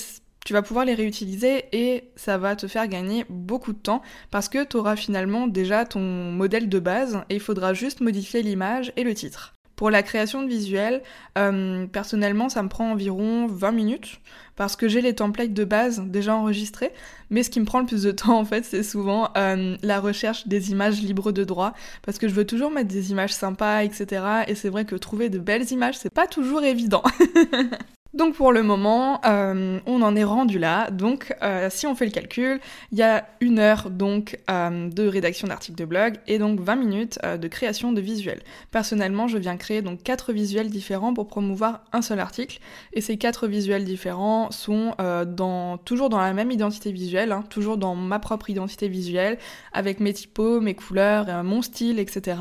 tu 0.45 0.53
vas 0.53 0.63
pouvoir 0.63 0.85
les 0.85 0.95
réutiliser 0.95 1.65
et 1.73 2.11
ça 2.17 2.39
va 2.39 2.57
te 2.57 2.69
faire 2.69 2.89
gagner 2.89 3.27
beaucoup 3.29 3.73
de 3.73 3.79
temps 3.79 4.01
parce 4.31 4.49
que 4.49 4.65
tu 4.65 4.77
auras 4.77 4.97
finalement 4.97 5.47
déjà 5.47 5.85
ton 5.85 6.01
modèle 6.01 6.69
de 6.69 6.79
base 6.79 7.21
et 7.29 7.35
il 7.35 7.41
faudra 7.41 7.75
juste 7.75 8.01
modifier 8.01 8.43
l'image 8.43 8.93
et 8.97 9.05
le 9.05 9.13
titre. 9.15 9.58
Pour 9.79 9.91
la 9.91 10.03
création 10.03 10.43
de 10.43 10.49
visuels, 10.49 11.05
euh, 11.39 11.87
personnellement, 11.87 12.49
ça 12.49 12.65
me 12.65 12.69
prend 12.69 12.91
environ 12.91 13.47
20 13.47 13.71
minutes 13.71 14.21
parce 14.57 14.75
que 14.75 14.89
j'ai 14.89 15.01
les 15.01 15.15
templates 15.15 15.53
de 15.53 15.65
base 15.65 16.03
déjà 16.05 16.35
enregistrés. 16.35 16.91
Mais 17.31 17.45
ce 17.45 17.49
qui 17.49 17.61
me 17.61 17.65
prend 17.65 17.79
le 17.79 17.87
plus 17.87 18.03
de 18.03 18.11
temps, 18.11 18.37
en 18.41 18.45
fait, 18.45 18.65
c'est 18.65 18.83
souvent 18.83 19.31
euh, 19.37 19.77
la 19.85 20.01
recherche 20.01 20.49
des 20.49 20.73
images 20.73 21.01
libres 21.01 21.31
de 21.31 21.45
droit 21.45 21.75
parce 22.05 22.19
que 22.19 22.27
je 22.27 22.35
veux 22.35 22.45
toujours 22.45 22.73
mettre 22.73 22.89
des 22.89 23.13
images 23.13 23.33
sympas, 23.33 23.85
etc. 23.85 24.25
Et 24.49 24.57
c'est 24.57 24.69
vrai 24.69 24.85
que 24.85 24.97
trouver 24.97 25.29
de 25.29 25.39
belles 25.39 25.71
images, 25.71 25.97
c'est 25.97 26.13
pas 26.13 26.27
toujours 26.27 26.65
évident. 26.65 27.05
Donc 28.15 28.37
pour 28.37 28.53
le 28.53 28.63
moment, 28.63 29.21
euh, 29.27 29.81
on 29.85 30.01
en 30.01 30.17
est 30.17 30.25
rendu 30.25 30.59
là. 30.59 30.91
Donc 30.91 31.35
euh, 31.43 31.69
si 31.71 31.87
on 31.87 31.95
fait 31.95 32.07
le 32.07 32.11
calcul, 32.11 32.59
il 32.91 32.97
y 32.97 33.03
a 33.03 33.29
une 33.43 33.59
heure 33.59 33.91
donc 33.91 34.39
euh, 34.51 34.89
de 34.89 35.07
rédaction 35.07 35.47
d'articles 35.47 35.77
de 35.77 35.85
blog 35.85 36.15
et 36.27 36.39
donc 36.39 36.59
20 36.59 36.77
minutes 36.77 37.19
de 37.23 37.49
création 37.49 37.93
de 37.93 38.01
visuels. 38.01 38.41
Personnellement, 38.71 39.29
je 39.29 39.37
viens 39.37 39.59
créer 39.59 39.83
donc 39.83 40.03
quatre 40.03 40.33
visuels 40.33 40.71
différents 40.71 41.13
pour 41.13 41.27
promouvoir 41.27 41.83
un 41.93 42.01
seul 42.01 42.19
article. 42.19 42.61
Et 42.95 43.03
ces 43.03 43.19
quatre 43.19 43.47
visuels 43.47 43.85
différents 43.85 44.51
sont 44.53 44.95
dans, 45.27 45.77
toujours 45.77 46.09
dans 46.09 46.21
la 46.21 46.33
même 46.33 46.51
identité 46.51 46.93
visuelle, 46.93 47.31
hein, 47.33 47.45
toujours 47.51 47.77
dans 47.77 47.95
ma 47.95 48.19
propre 48.19 48.49
identité 48.49 48.89
visuelle, 48.89 49.39
avec 49.75 50.01
mes 50.01 50.15
typos, 50.15 50.61
mes 50.61 50.75
couleurs, 50.75 51.45
mon 51.45 51.61
style, 51.61 51.99
etc. 51.99 52.39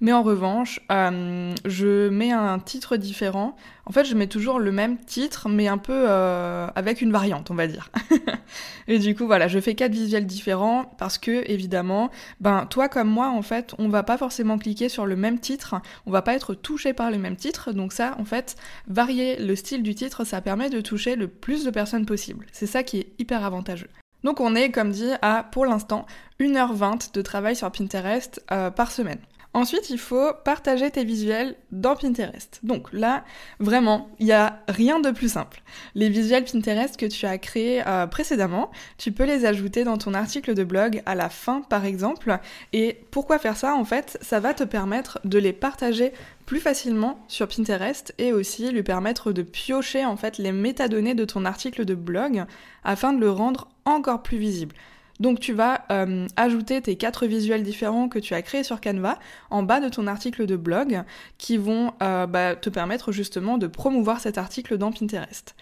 Mais 0.00 0.12
en 0.12 0.22
revanche, 0.22 0.80
je 0.90 2.08
mets 2.08 2.32
un 2.32 2.58
titre 2.60 2.96
différent. 2.96 3.56
En 3.88 3.92
fait, 3.92 4.04
je 4.04 4.14
mets 4.14 4.26
toujours 4.26 4.58
le 4.58 4.70
même 4.70 4.98
titre, 4.98 5.48
mais 5.48 5.66
un 5.66 5.78
peu 5.78 6.04
euh, 6.06 6.68
avec 6.74 7.00
une 7.00 7.10
variante, 7.10 7.50
on 7.50 7.54
va 7.54 7.66
dire. 7.66 7.90
et 8.86 8.98
du 8.98 9.14
coup, 9.14 9.26
voilà, 9.26 9.48
je 9.48 9.58
fais 9.58 9.74
quatre 9.74 9.92
visuels 9.92 10.26
différents 10.26 10.94
parce 10.98 11.16
que, 11.16 11.42
évidemment, 11.50 12.10
ben, 12.40 12.66
toi 12.66 12.90
comme 12.90 13.08
moi, 13.08 13.30
en 13.30 13.40
fait, 13.40 13.74
on 13.78 13.88
va 13.88 14.02
pas 14.02 14.18
forcément 14.18 14.58
cliquer 14.58 14.90
sur 14.90 15.06
le 15.06 15.16
même 15.16 15.38
titre, 15.38 15.76
on 16.04 16.10
va 16.10 16.20
pas 16.20 16.34
être 16.34 16.52
touché 16.52 16.92
par 16.92 17.10
le 17.10 17.16
même 17.16 17.36
titre. 17.36 17.72
Donc 17.72 17.94
ça, 17.94 18.14
en 18.18 18.26
fait, 18.26 18.56
varier 18.88 19.38
le 19.38 19.56
style 19.56 19.82
du 19.82 19.94
titre, 19.94 20.24
ça 20.24 20.42
permet 20.42 20.68
de 20.68 20.82
toucher 20.82 21.16
le 21.16 21.26
plus 21.26 21.64
de 21.64 21.70
personnes 21.70 22.04
possible. 22.04 22.44
C'est 22.52 22.66
ça 22.66 22.82
qui 22.82 22.98
est 22.98 23.12
hyper 23.18 23.42
avantageux. 23.42 23.88
Donc 24.22 24.40
on 24.40 24.54
est, 24.54 24.70
comme 24.70 24.90
dit, 24.90 25.12
à, 25.22 25.44
pour 25.50 25.64
l'instant, 25.64 26.04
1h20 26.40 27.14
de 27.14 27.22
travail 27.22 27.56
sur 27.56 27.72
Pinterest 27.72 28.44
euh, 28.52 28.70
par 28.70 28.92
semaine. 28.92 29.20
Ensuite, 29.54 29.88
il 29.90 29.98
faut 29.98 30.32
partager 30.44 30.90
tes 30.90 31.04
visuels 31.04 31.56
dans 31.72 31.96
Pinterest. 31.96 32.60
Donc 32.62 32.92
là, 32.92 33.24
vraiment, 33.58 34.10
il 34.18 34.26
n'y 34.26 34.32
a 34.32 34.60
rien 34.68 35.00
de 35.00 35.10
plus 35.10 35.32
simple. 35.32 35.62
Les 35.94 36.10
visuels 36.10 36.44
Pinterest 36.44 36.96
que 36.96 37.06
tu 37.06 37.24
as 37.24 37.38
créés 37.38 37.82
euh, 37.86 38.06
précédemment, 38.06 38.70
tu 38.98 39.10
peux 39.10 39.24
les 39.24 39.46
ajouter 39.46 39.84
dans 39.84 39.96
ton 39.96 40.12
article 40.12 40.54
de 40.54 40.64
blog 40.64 41.02
à 41.06 41.14
la 41.14 41.30
fin, 41.30 41.62
par 41.62 41.86
exemple. 41.86 42.38
Et 42.74 43.00
pourquoi 43.10 43.38
faire 43.38 43.56
ça 43.56 43.74
En 43.74 43.84
fait, 43.84 44.18
ça 44.20 44.38
va 44.38 44.52
te 44.52 44.64
permettre 44.64 45.18
de 45.24 45.38
les 45.38 45.54
partager 45.54 46.12
plus 46.44 46.60
facilement 46.60 47.18
sur 47.26 47.48
Pinterest 47.48 48.14
et 48.18 48.32
aussi 48.32 48.70
lui 48.70 48.82
permettre 48.82 49.32
de 49.32 49.42
piocher 49.42 50.04
en 50.04 50.16
fait 50.16 50.38
les 50.38 50.52
métadonnées 50.52 51.14
de 51.14 51.24
ton 51.24 51.44
article 51.44 51.84
de 51.84 51.94
blog 51.94 52.44
afin 52.84 53.12
de 53.12 53.20
le 53.20 53.30
rendre 53.30 53.68
encore 53.84 54.22
plus 54.22 54.38
visible. 54.38 54.74
Donc 55.20 55.40
tu 55.40 55.52
vas 55.52 55.84
euh, 55.90 56.26
ajouter 56.36 56.80
tes 56.80 56.96
quatre 56.96 57.26
visuels 57.26 57.62
différents 57.62 58.08
que 58.08 58.18
tu 58.18 58.34
as 58.34 58.42
créés 58.42 58.62
sur 58.62 58.80
Canva 58.80 59.18
en 59.50 59.62
bas 59.62 59.80
de 59.80 59.88
ton 59.88 60.06
article 60.06 60.46
de 60.46 60.56
blog 60.56 61.02
qui 61.38 61.56
vont 61.56 61.92
euh, 62.02 62.26
bah, 62.26 62.54
te 62.54 62.70
permettre 62.70 63.12
justement 63.12 63.58
de 63.58 63.66
promouvoir 63.66 64.20
cet 64.20 64.38
article 64.38 64.78
dans 64.78 64.92
Pinterest. 64.92 65.54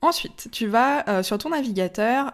Ensuite, 0.00 0.48
tu 0.52 0.66
vas 0.66 1.08
euh, 1.08 1.22
sur 1.22 1.38
ton 1.38 1.50
navigateur. 1.50 2.32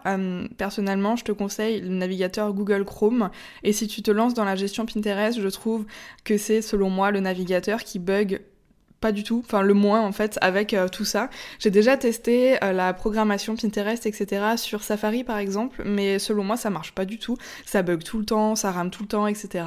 personnellement, 0.57 1.15
je 1.15 1.23
te 1.23 1.31
conseille 1.31 1.79
le 1.79 1.87
navigateur 1.87 2.51
Google 2.53 2.83
Chrome. 2.83 3.29
Et 3.63 3.71
si 3.71 3.87
tu 3.87 4.01
te 4.01 4.11
lances 4.11 4.33
dans 4.33 4.43
la 4.43 4.57
gestion 4.57 4.85
Pinterest, 4.85 5.39
je 5.39 5.47
trouve 5.47 5.85
que 6.25 6.37
c'est 6.37 6.61
selon 6.61 6.89
moi 6.89 7.11
le 7.11 7.21
navigateur 7.21 7.83
qui 7.83 7.99
bug 7.99 8.41
pas 9.01 9.11
du 9.11 9.23
tout, 9.23 9.41
enfin 9.43 9.63
le 9.63 9.73
moins 9.73 10.01
en 10.01 10.11
fait 10.11 10.37
avec 10.41 10.73
euh, 10.73 10.87
tout 10.87 11.05
ça. 11.05 11.29
J'ai 11.59 11.71
déjà 11.71 11.97
testé 11.97 12.63
euh, 12.63 12.71
la 12.71 12.93
programmation 12.93 13.55
Pinterest, 13.55 14.05
etc. 14.05 14.55
sur 14.55 14.83
Safari 14.83 15.23
par 15.23 15.39
exemple, 15.39 15.81
mais 15.83 16.19
selon 16.19 16.43
moi 16.43 16.55
ça 16.55 16.69
marche 16.69 16.93
pas 16.93 17.03
du 17.03 17.17
tout. 17.17 17.35
Ça 17.65 17.81
bug 17.81 18.03
tout 18.03 18.19
le 18.19 18.25
temps, 18.25 18.55
ça 18.55 18.71
rame 18.71 18.91
tout 18.91 19.01
le 19.03 19.09
temps, 19.09 19.27
etc. 19.27 19.65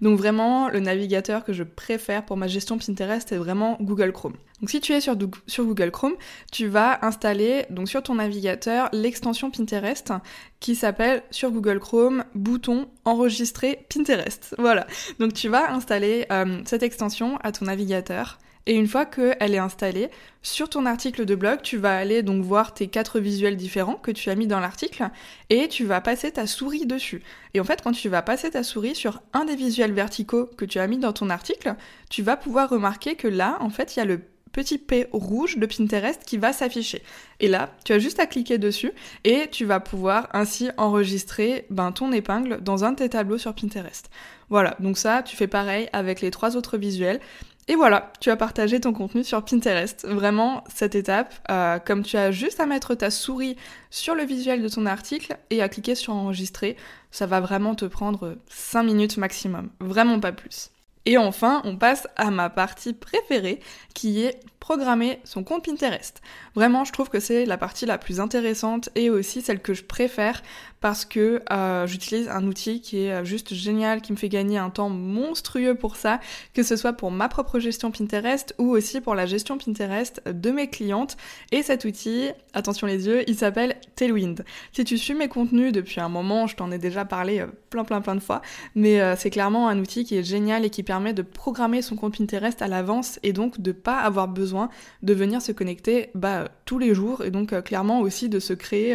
Donc 0.00 0.16
vraiment 0.16 0.68
le 0.68 0.80
navigateur 0.80 1.44
que 1.44 1.52
je 1.52 1.64
préfère 1.64 2.24
pour 2.24 2.36
ma 2.36 2.46
gestion 2.46 2.78
Pinterest 2.78 3.30
est 3.32 3.36
vraiment 3.36 3.76
Google 3.80 4.12
Chrome. 4.12 4.34
Donc 4.60 4.70
si 4.70 4.80
tu 4.80 4.92
es 4.92 5.00
sur, 5.00 5.16
Google 5.16 5.90
Chrome, 5.90 6.14
tu 6.50 6.66
vas 6.66 7.04
installer 7.04 7.66
donc 7.68 7.88
sur 7.88 8.02
ton 8.02 8.14
navigateur 8.14 8.88
l'extension 8.92 9.50
Pinterest 9.50 10.12
qui 10.60 10.74
s'appelle 10.74 11.22
sur 11.30 11.50
Google 11.50 11.78
Chrome 11.78 12.24
bouton 12.34 12.88
enregistrer 13.04 13.84
Pinterest. 13.92 14.54
Voilà. 14.58 14.86
Donc 15.18 15.34
tu 15.34 15.48
vas 15.48 15.72
installer 15.72 16.26
euh, 16.30 16.62
cette 16.64 16.82
extension 16.82 17.36
à 17.42 17.52
ton 17.52 17.66
navigateur 17.66 18.38
et 18.66 18.74
une 18.74 18.88
fois 18.88 19.06
qu'elle 19.06 19.54
est 19.54 19.58
installée, 19.58 20.10
sur 20.42 20.68
ton 20.68 20.86
article 20.86 21.24
de 21.24 21.34
blog, 21.34 21.60
tu 21.62 21.76
vas 21.76 21.96
aller 21.96 22.22
donc 22.22 22.44
voir 22.44 22.74
tes 22.74 22.88
quatre 22.88 23.20
visuels 23.20 23.56
différents 23.56 23.94
que 23.94 24.10
tu 24.10 24.28
as 24.30 24.34
mis 24.34 24.46
dans 24.46 24.60
l'article 24.60 25.08
et 25.50 25.68
tu 25.68 25.84
vas 25.84 26.00
passer 26.00 26.32
ta 26.32 26.46
souris 26.46 26.86
dessus. 26.86 27.22
Et 27.54 27.60
en 27.60 27.64
fait, 27.64 27.80
quand 27.82 27.92
tu 27.92 28.08
vas 28.08 28.22
passer 28.22 28.50
ta 28.50 28.62
souris 28.62 28.94
sur 28.94 29.22
un 29.32 29.44
des 29.44 29.56
visuels 29.56 29.92
verticaux 29.92 30.46
que 30.56 30.64
tu 30.64 30.78
as 30.78 30.86
mis 30.86 30.98
dans 30.98 31.12
ton 31.12 31.30
article, 31.30 31.74
tu 32.10 32.22
vas 32.22 32.36
pouvoir 32.36 32.68
remarquer 32.68 33.14
que 33.14 33.28
là, 33.28 33.56
en 33.60 33.70
fait, 33.70 33.96
il 33.96 34.00
y 34.00 34.02
a 34.02 34.06
le 34.06 34.20
petit 34.56 34.78
P 34.78 35.06
rouge 35.12 35.58
de 35.58 35.66
Pinterest 35.66 36.24
qui 36.24 36.38
va 36.38 36.52
s'afficher. 36.52 37.02
Et 37.40 37.48
là, 37.48 37.74
tu 37.84 37.92
as 37.92 37.98
juste 37.98 38.18
à 38.20 38.26
cliquer 38.26 38.56
dessus 38.56 38.92
et 39.24 39.48
tu 39.50 39.66
vas 39.66 39.80
pouvoir 39.80 40.28
ainsi 40.32 40.70
enregistrer 40.78 41.66
ben, 41.68 41.92
ton 41.92 42.10
épingle 42.10 42.62
dans 42.62 42.82
un 42.82 42.92
de 42.92 42.96
tes 42.96 43.10
tableaux 43.10 43.36
sur 43.36 43.54
Pinterest. 43.54 44.08
Voilà, 44.48 44.74
donc 44.80 44.96
ça, 44.96 45.22
tu 45.22 45.36
fais 45.36 45.46
pareil 45.46 45.88
avec 45.92 46.22
les 46.22 46.30
trois 46.30 46.56
autres 46.56 46.78
visuels. 46.78 47.20
Et 47.68 47.74
voilà, 47.74 48.12
tu 48.20 48.30
as 48.30 48.36
partagé 48.36 48.80
ton 48.80 48.92
contenu 48.92 49.24
sur 49.24 49.44
Pinterest. 49.44 50.06
Vraiment, 50.06 50.62
cette 50.72 50.94
étape, 50.94 51.34
euh, 51.50 51.80
comme 51.80 52.04
tu 52.04 52.16
as 52.16 52.30
juste 52.30 52.60
à 52.60 52.66
mettre 52.66 52.94
ta 52.94 53.10
souris 53.10 53.56
sur 53.90 54.14
le 54.14 54.22
visuel 54.22 54.62
de 54.62 54.68
ton 54.68 54.86
article 54.86 55.36
et 55.50 55.60
à 55.62 55.68
cliquer 55.68 55.96
sur 55.96 56.12
enregistrer, 56.12 56.76
ça 57.10 57.26
va 57.26 57.40
vraiment 57.40 57.74
te 57.74 57.84
prendre 57.84 58.36
5 58.48 58.84
minutes 58.84 59.16
maximum. 59.16 59.70
Vraiment 59.80 60.20
pas 60.20 60.30
plus. 60.30 60.70
Et 61.06 61.18
enfin, 61.18 61.60
on 61.64 61.76
passe 61.76 62.06
à 62.16 62.30
ma 62.30 62.50
partie 62.50 62.92
préférée 62.92 63.60
qui 63.94 64.22
est 64.22 64.40
programmer 64.60 65.20
son 65.22 65.44
compte 65.44 65.64
Pinterest. 65.64 66.20
Vraiment, 66.56 66.84
je 66.84 66.92
trouve 66.92 67.08
que 67.08 67.20
c'est 67.20 67.46
la 67.46 67.56
partie 67.56 67.86
la 67.86 67.96
plus 67.96 68.18
intéressante 68.20 68.90
et 68.96 69.08
aussi 69.10 69.40
celle 69.40 69.60
que 69.60 69.72
je 69.72 69.84
préfère 69.84 70.42
parce 70.86 71.04
que 71.04 71.42
euh, 71.50 71.84
j'utilise 71.88 72.28
un 72.28 72.46
outil 72.46 72.80
qui 72.80 73.06
est 73.06 73.12
euh, 73.12 73.24
juste 73.24 73.52
génial, 73.54 74.00
qui 74.00 74.12
me 74.12 74.16
fait 74.16 74.28
gagner 74.28 74.56
un 74.56 74.70
temps 74.70 74.88
monstrueux 74.88 75.74
pour 75.74 75.96
ça, 75.96 76.20
que 76.54 76.62
ce 76.62 76.76
soit 76.76 76.92
pour 76.92 77.10
ma 77.10 77.28
propre 77.28 77.58
gestion 77.58 77.90
Pinterest 77.90 78.54
ou 78.58 78.70
aussi 78.70 79.00
pour 79.00 79.16
la 79.16 79.26
gestion 79.26 79.58
Pinterest 79.58 80.22
de 80.24 80.50
mes 80.52 80.70
clientes. 80.70 81.16
Et 81.50 81.64
cet 81.64 81.86
outil, 81.86 82.28
attention 82.54 82.86
les 82.86 83.08
yeux, 83.08 83.28
il 83.28 83.34
s'appelle 83.34 83.74
Tailwind. 83.96 84.44
Si 84.70 84.84
tu 84.84 84.96
suis 84.96 85.14
mes 85.14 85.26
contenus 85.26 85.72
depuis 85.72 86.00
un 86.00 86.08
moment, 86.08 86.46
je 86.46 86.54
t'en 86.54 86.70
ai 86.70 86.78
déjà 86.78 87.04
parlé 87.04 87.40
euh, 87.40 87.46
plein 87.68 87.82
plein 87.82 88.00
plein 88.00 88.14
de 88.14 88.20
fois, 88.20 88.40
mais 88.76 89.16
c'est 89.16 89.30
clairement 89.30 89.68
un 89.68 89.80
outil 89.80 90.04
qui 90.04 90.16
est 90.16 90.22
génial 90.22 90.64
et 90.64 90.70
qui 90.70 90.84
permet 90.84 91.12
de 91.14 91.22
programmer 91.22 91.82
son 91.82 91.96
compte 91.96 92.16
Pinterest 92.16 92.62
à 92.62 92.68
l'avance 92.68 93.18
et 93.24 93.32
donc 93.32 93.60
de 93.60 93.72
pas 93.72 93.98
avoir 93.98 94.28
besoin 94.28 94.68
de 95.02 95.12
venir 95.14 95.42
se 95.42 95.50
connecter 95.50 96.10
bah, 96.14 96.44
tous 96.66 96.78
les 96.78 96.94
jours 96.94 97.24
et 97.24 97.30
donc 97.30 97.58
clairement 97.62 98.00
aussi 98.00 98.28
de 98.28 98.38
se 98.38 98.52
créer 98.52 98.94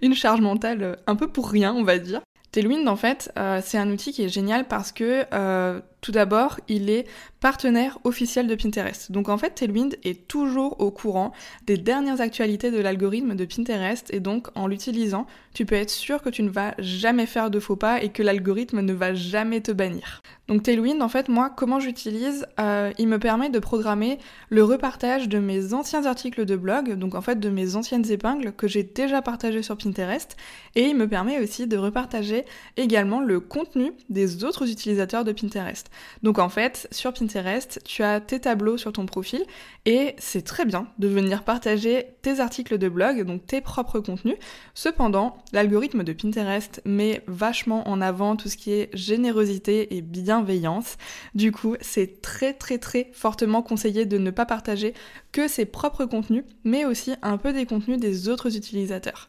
une 0.00 0.14
charge 0.14 0.40
mentale 0.40 0.98
un 1.06 1.16
peu 1.16 1.28
pour 1.28 1.50
rien, 1.50 1.74
on 1.74 1.84
va 1.84 1.98
dire. 1.98 2.22
Tailwind, 2.52 2.88
en 2.88 2.96
fait, 2.96 3.30
euh, 3.38 3.60
c'est 3.62 3.76
un 3.76 3.90
outil 3.90 4.12
qui 4.12 4.24
est 4.24 4.28
génial 4.28 4.66
parce 4.66 4.90
que 4.90 5.24
euh, 5.32 5.80
tout 6.00 6.12
d'abord, 6.12 6.60
il 6.68 6.90
est 6.90 7.06
partenaire 7.40 7.98
officiel 8.04 8.46
de 8.46 8.54
Pinterest. 8.54 9.10
Donc 9.10 9.28
en 9.28 9.38
fait, 9.38 9.50
Tailwind 9.50 9.96
est 10.04 10.28
toujours 10.28 10.80
au 10.80 10.90
courant 10.90 11.32
des 11.66 11.76
dernières 11.76 12.20
actualités 12.20 12.70
de 12.70 12.80
l'algorithme 12.80 13.34
de 13.34 13.44
Pinterest 13.44 14.12
et 14.12 14.20
donc 14.20 14.48
en 14.54 14.66
l'utilisant, 14.66 15.26
tu 15.54 15.66
peux 15.66 15.74
être 15.74 15.90
sûr 15.90 16.22
que 16.22 16.30
tu 16.30 16.42
ne 16.42 16.50
vas 16.50 16.74
jamais 16.78 17.26
faire 17.26 17.50
de 17.50 17.60
faux 17.60 17.76
pas 17.76 18.02
et 18.02 18.10
que 18.10 18.22
l'algorithme 18.22 18.80
ne 18.80 18.92
va 18.92 19.14
jamais 19.14 19.60
te 19.60 19.72
bannir. 19.72 20.22
Donc 20.46 20.62
Tailwind, 20.62 21.02
en 21.02 21.08
fait, 21.08 21.28
moi, 21.28 21.50
comment 21.50 21.78
j'utilise 21.78 22.46
euh, 22.58 22.90
Il 22.98 23.08
me 23.08 23.18
permet 23.18 23.50
de 23.50 23.58
programmer 23.58 24.18
le 24.48 24.64
repartage 24.64 25.28
de 25.28 25.38
mes 25.38 25.74
anciens 25.74 26.06
articles 26.06 26.44
de 26.44 26.56
blog, 26.56 26.94
donc 26.94 27.14
en 27.14 27.20
fait 27.20 27.38
de 27.38 27.50
mes 27.50 27.76
anciennes 27.76 28.10
épingles 28.10 28.52
que 28.52 28.66
j'ai 28.66 28.82
déjà 28.82 29.20
partagées 29.20 29.62
sur 29.62 29.76
Pinterest, 29.76 30.36
et 30.74 30.84
il 30.84 30.96
me 30.96 31.06
permet 31.06 31.38
aussi 31.38 31.66
de 31.66 31.76
repartager 31.76 32.44
également 32.76 33.20
le 33.20 33.40
contenu 33.40 33.92
des 34.08 34.42
autres 34.44 34.70
utilisateurs 34.70 35.24
de 35.24 35.32
Pinterest. 35.32 35.87
Donc 36.22 36.38
en 36.38 36.48
fait, 36.48 36.88
sur 36.90 37.12
Pinterest, 37.12 37.80
tu 37.84 38.02
as 38.02 38.20
tes 38.20 38.40
tableaux 38.40 38.76
sur 38.76 38.92
ton 38.92 39.06
profil 39.06 39.44
et 39.84 40.14
c'est 40.18 40.42
très 40.42 40.64
bien 40.64 40.88
de 40.98 41.08
venir 41.08 41.44
partager 41.44 42.06
tes 42.22 42.40
articles 42.40 42.78
de 42.78 42.88
blog, 42.88 43.24
donc 43.24 43.46
tes 43.46 43.60
propres 43.60 44.00
contenus. 44.00 44.36
Cependant, 44.74 45.38
l'algorithme 45.52 46.04
de 46.04 46.12
Pinterest 46.12 46.80
met 46.84 47.22
vachement 47.26 47.88
en 47.88 48.00
avant 48.00 48.36
tout 48.36 48.48
ce 48.48 48.56
qui 48.56 48.72
est 48.72 48.90
générosité 48.94 49.96
et 49.96 50.02
bienveillance. 50.02 50.96
Du 51.34 51.52
coup, 51.52 51.76
c'est 51.80 52.20
très 52.20 52.52
très 52.52 52.78
très 52.78 53.10
fortement 53.12 53.62
conseillé 53.62 54.06
de 54.06 54.18
ne 54.18 54.30
pas 54.30 54.46
partager 54.46 54.94
que 55.32 55.48
ses 55.48 55.64
propres 55.64 56.04
contenus, 56.04 56.44
mais 56.64 56.84
aussi 56.84 57.14
un 57.22 57.36
peu 57.36 57.52
des 57.52 57.66
contenus 57.66 57.98
des 57.98 58.28
autres 58.28 58.56
utilisateurs. 58.56 59.28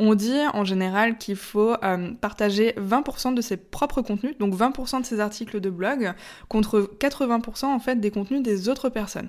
On 0.00 0.14
dit 0.14 0.40
en 0.54 0.64
général 0.64 1.18
qu'il 1.18 1.34
faut 1.34 1.74
euh, 1.82 2.12
partager 2.20 2.72
20% 2.78 3.34
de 3.34 3.40
ses 3.40 3.56
propres 3.56 4.00
contenus, 4.00 4.38
donc 4.38 4.54
20% 4.54 5.00
de 5.00 5.06
ses 5.06 5.18
articles 5.18 5.60
de 5.60 5.70
blog, 5.70 6.12
contre 6.48 6.88
80% 7.00 7.66
en 7.66 7.80
fait 7.80 7.96
des 8.00 8.12
contenus 8.12 8.42
des 8.42 8.68
autres 8.68 8.90
personnes. 8.90 9.28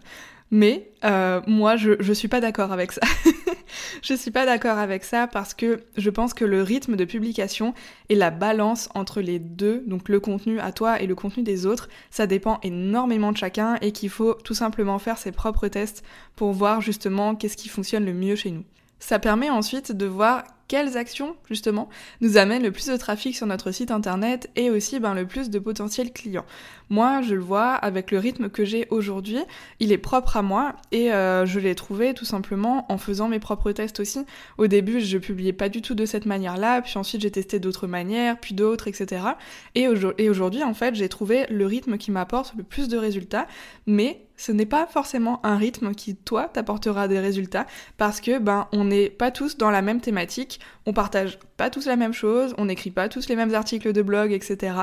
Mais 0.51 0.91
euh, 1.05 1.41
moi, 1.47 1.75
je, 1.75 1.91
je 1.99 2.13
suis 2.13 2.27
pas 2.27 2.39
d'accord 2.39 2.71
avec 2.71 2.91
ça. 2.91 3.01
je 4.01 4.13
suis 4.13 4.31
pas 4.31 4.45
d'accord 4.45 4.77
avec 4.77 5.03
ça 5.03 5.27
parce 5.27 5.53
que 5.53 5.81
je 5.97 6.09
pense 6.09 6.33
que 6.33 6.45
le 6.45 6.61
rythme 6.61 6.95
de 6.95 7.05
publication 7.05 7.73
et 8.09 8.15
la 8.15 8.31
balance 8.31 8.89
entre 8.95 9.21
les 9.21 9.39
deux, 9.39 9.83
donc 9.85 10.09
le 10.09 10.19
contenu 10.19 10.59
à 10.59 10.71
toi 10.71 11.01
et 11.01 11.07
le 11.07 11.15
contenu 11.15 11.43
des 11.43 11.65
autres, 11.65 11.89
ça 12.09 12.27
dépend 12.27 12.59
énormément 12.63 13.31
de 13.31 13.38
chacun 13.38 13.75
et 13.81 13.91
qu'il 13.91 14.09
faut 14.09 14.33
tout 14.33 14.55
simplement 14.55 14.99
faire 14.99 15.17
ses 15.17 15.31
propres 15.31 15.67
tests 15.67 16.03
pour 16.35 16.51
voir 16.51 16.81
justement 16.81 17.35
qu'est-ce 17.35 17.57
qui 17.57 17.69
fonctionne 17.69 18.05
le 18.05 18.13
mieux 18.13 18.35
chez 18.35 18.51
nous. 18.51 18.63
Ça 18.99 19.19
permet 19.19 19.49
ensuite 19.49 19.91
de 19.91 20.05
voir 20.05 20.43
quelles 20.69 20.97
actions, 20.97 21.35
justement, 21.49 21.89
nous 22.21 22.38
amènent 22.38 22.63
le 22.63 22.71
plus 22.71 22.85
de 22.85 22.95
trafic 22.95 23.35
sur 23.35 23.47
notre 23.47 23.71
site 23.71 23.91
internet 23.91 24.49
et 24.55 24.69
aussi 24.69 24.99
ben, 24.99 25.15
le 25.15 25.25
plus 25.25 25.49
de 25.49 25.59
potentiels 25.59 26.13
clients. 26.13 26.45
Moi, 26.89 27.21
je 27.23 27.35
le 27.35 27.41
vois 27.41 27.73
avec 27.73 28.11
le 28.11 28.19
rythme 28.19 28.49
que 28.49 28.63
j'ai 28.63 28.88
aujourd'hui, 28.91 29.39
il 29.79 29.91
est 29.91 29.97
propre 29.97 30.38
à 30.38 30.41
moi 30.41 30.75
et 30.91 31.11
euh, 31.11 31.45
je 31.45 31.59
l'ai 31.59 31.75
trouvé 31.75 32.13
tout 32.13 32.23
simplement 32.23 32.85
en 32.91 32.97
faisant 32.97 33.27
mes 33.27 33.39
propres 33.39 33.71
tests 33.71 33.99
aussi. 33.99 34.19
Au 34.57 34.67
début, 34.67 35.01
je 35.01 35.17
publiais 35.17 35.53
pas 35.53 35.69
du 35.69 35.81
tout 35.81 35.95
de 35.95 36.05
cette 36.05 36.27
manière-là, 36.27 36.81
puis 36.81 36.97
ensuite 36.97 37.21
j'ai 37.21 37.31
testé 37.31 37.59
d'autres 37.59 37.88
manières, 37.88 38.39
puis 38.39 38.53
d'autres, 38.53 38.88
etc. 38.88 39.23
Et 39.75 39.88
aujourd'hui, 39.88 40.63
en 40.63 40.73
fait, 40.75 40.93
j'ai 40.93 41.09
trouvé 41.09 41.47
le 41.49 41.65
rythme 41.65 41.97
qui 41.97 42.11
m'apporte 42.11 42.53
le 42.55 42.63
plus 42.63 42.88
de 42.88 42.97
résultats, 42.97 43.47
mais 43.88 44.28
ce 44.39 44.53
n'est 44.53 44.65
pas 44.65 44.88
forcément 44.88 45.46
un 45.46 45.58
rythme 45.58 45.93
qui, 45.93 46.15
toi, 46.15 46.46
t'apportera 46.46 47.10
des 47.10 47.19
résultats 47.19 47.67
parce 47.98 48.22
que, 48.22 48.39
ben, 48.39 48.69
on 48.72 48.86
n'est 48.86 49.10
pas 49.10 49.31
tous 49.31 49.58
dans 49.58 49.69
la 49.69 49.81
même 49.81 50.00
thématique, 50.00 50.62
on 50.89 50.93
partage 50.93 51.38
pas 51.55 51.69
tous 51.69 51.86
la 51.86 51.96
même 51.96 52.13
chose, 52.13 52.55
on 52.58 52.65
n'écrit 52.65 52.89
pas 52.89 53.10
tous 53.10 53.29
les 53.29 53.36
mêmes 53.36 53.53
articles 53.53 53.93
de 53.93 54.01
blog, 54.01 54.31
etc. 54.31 54.74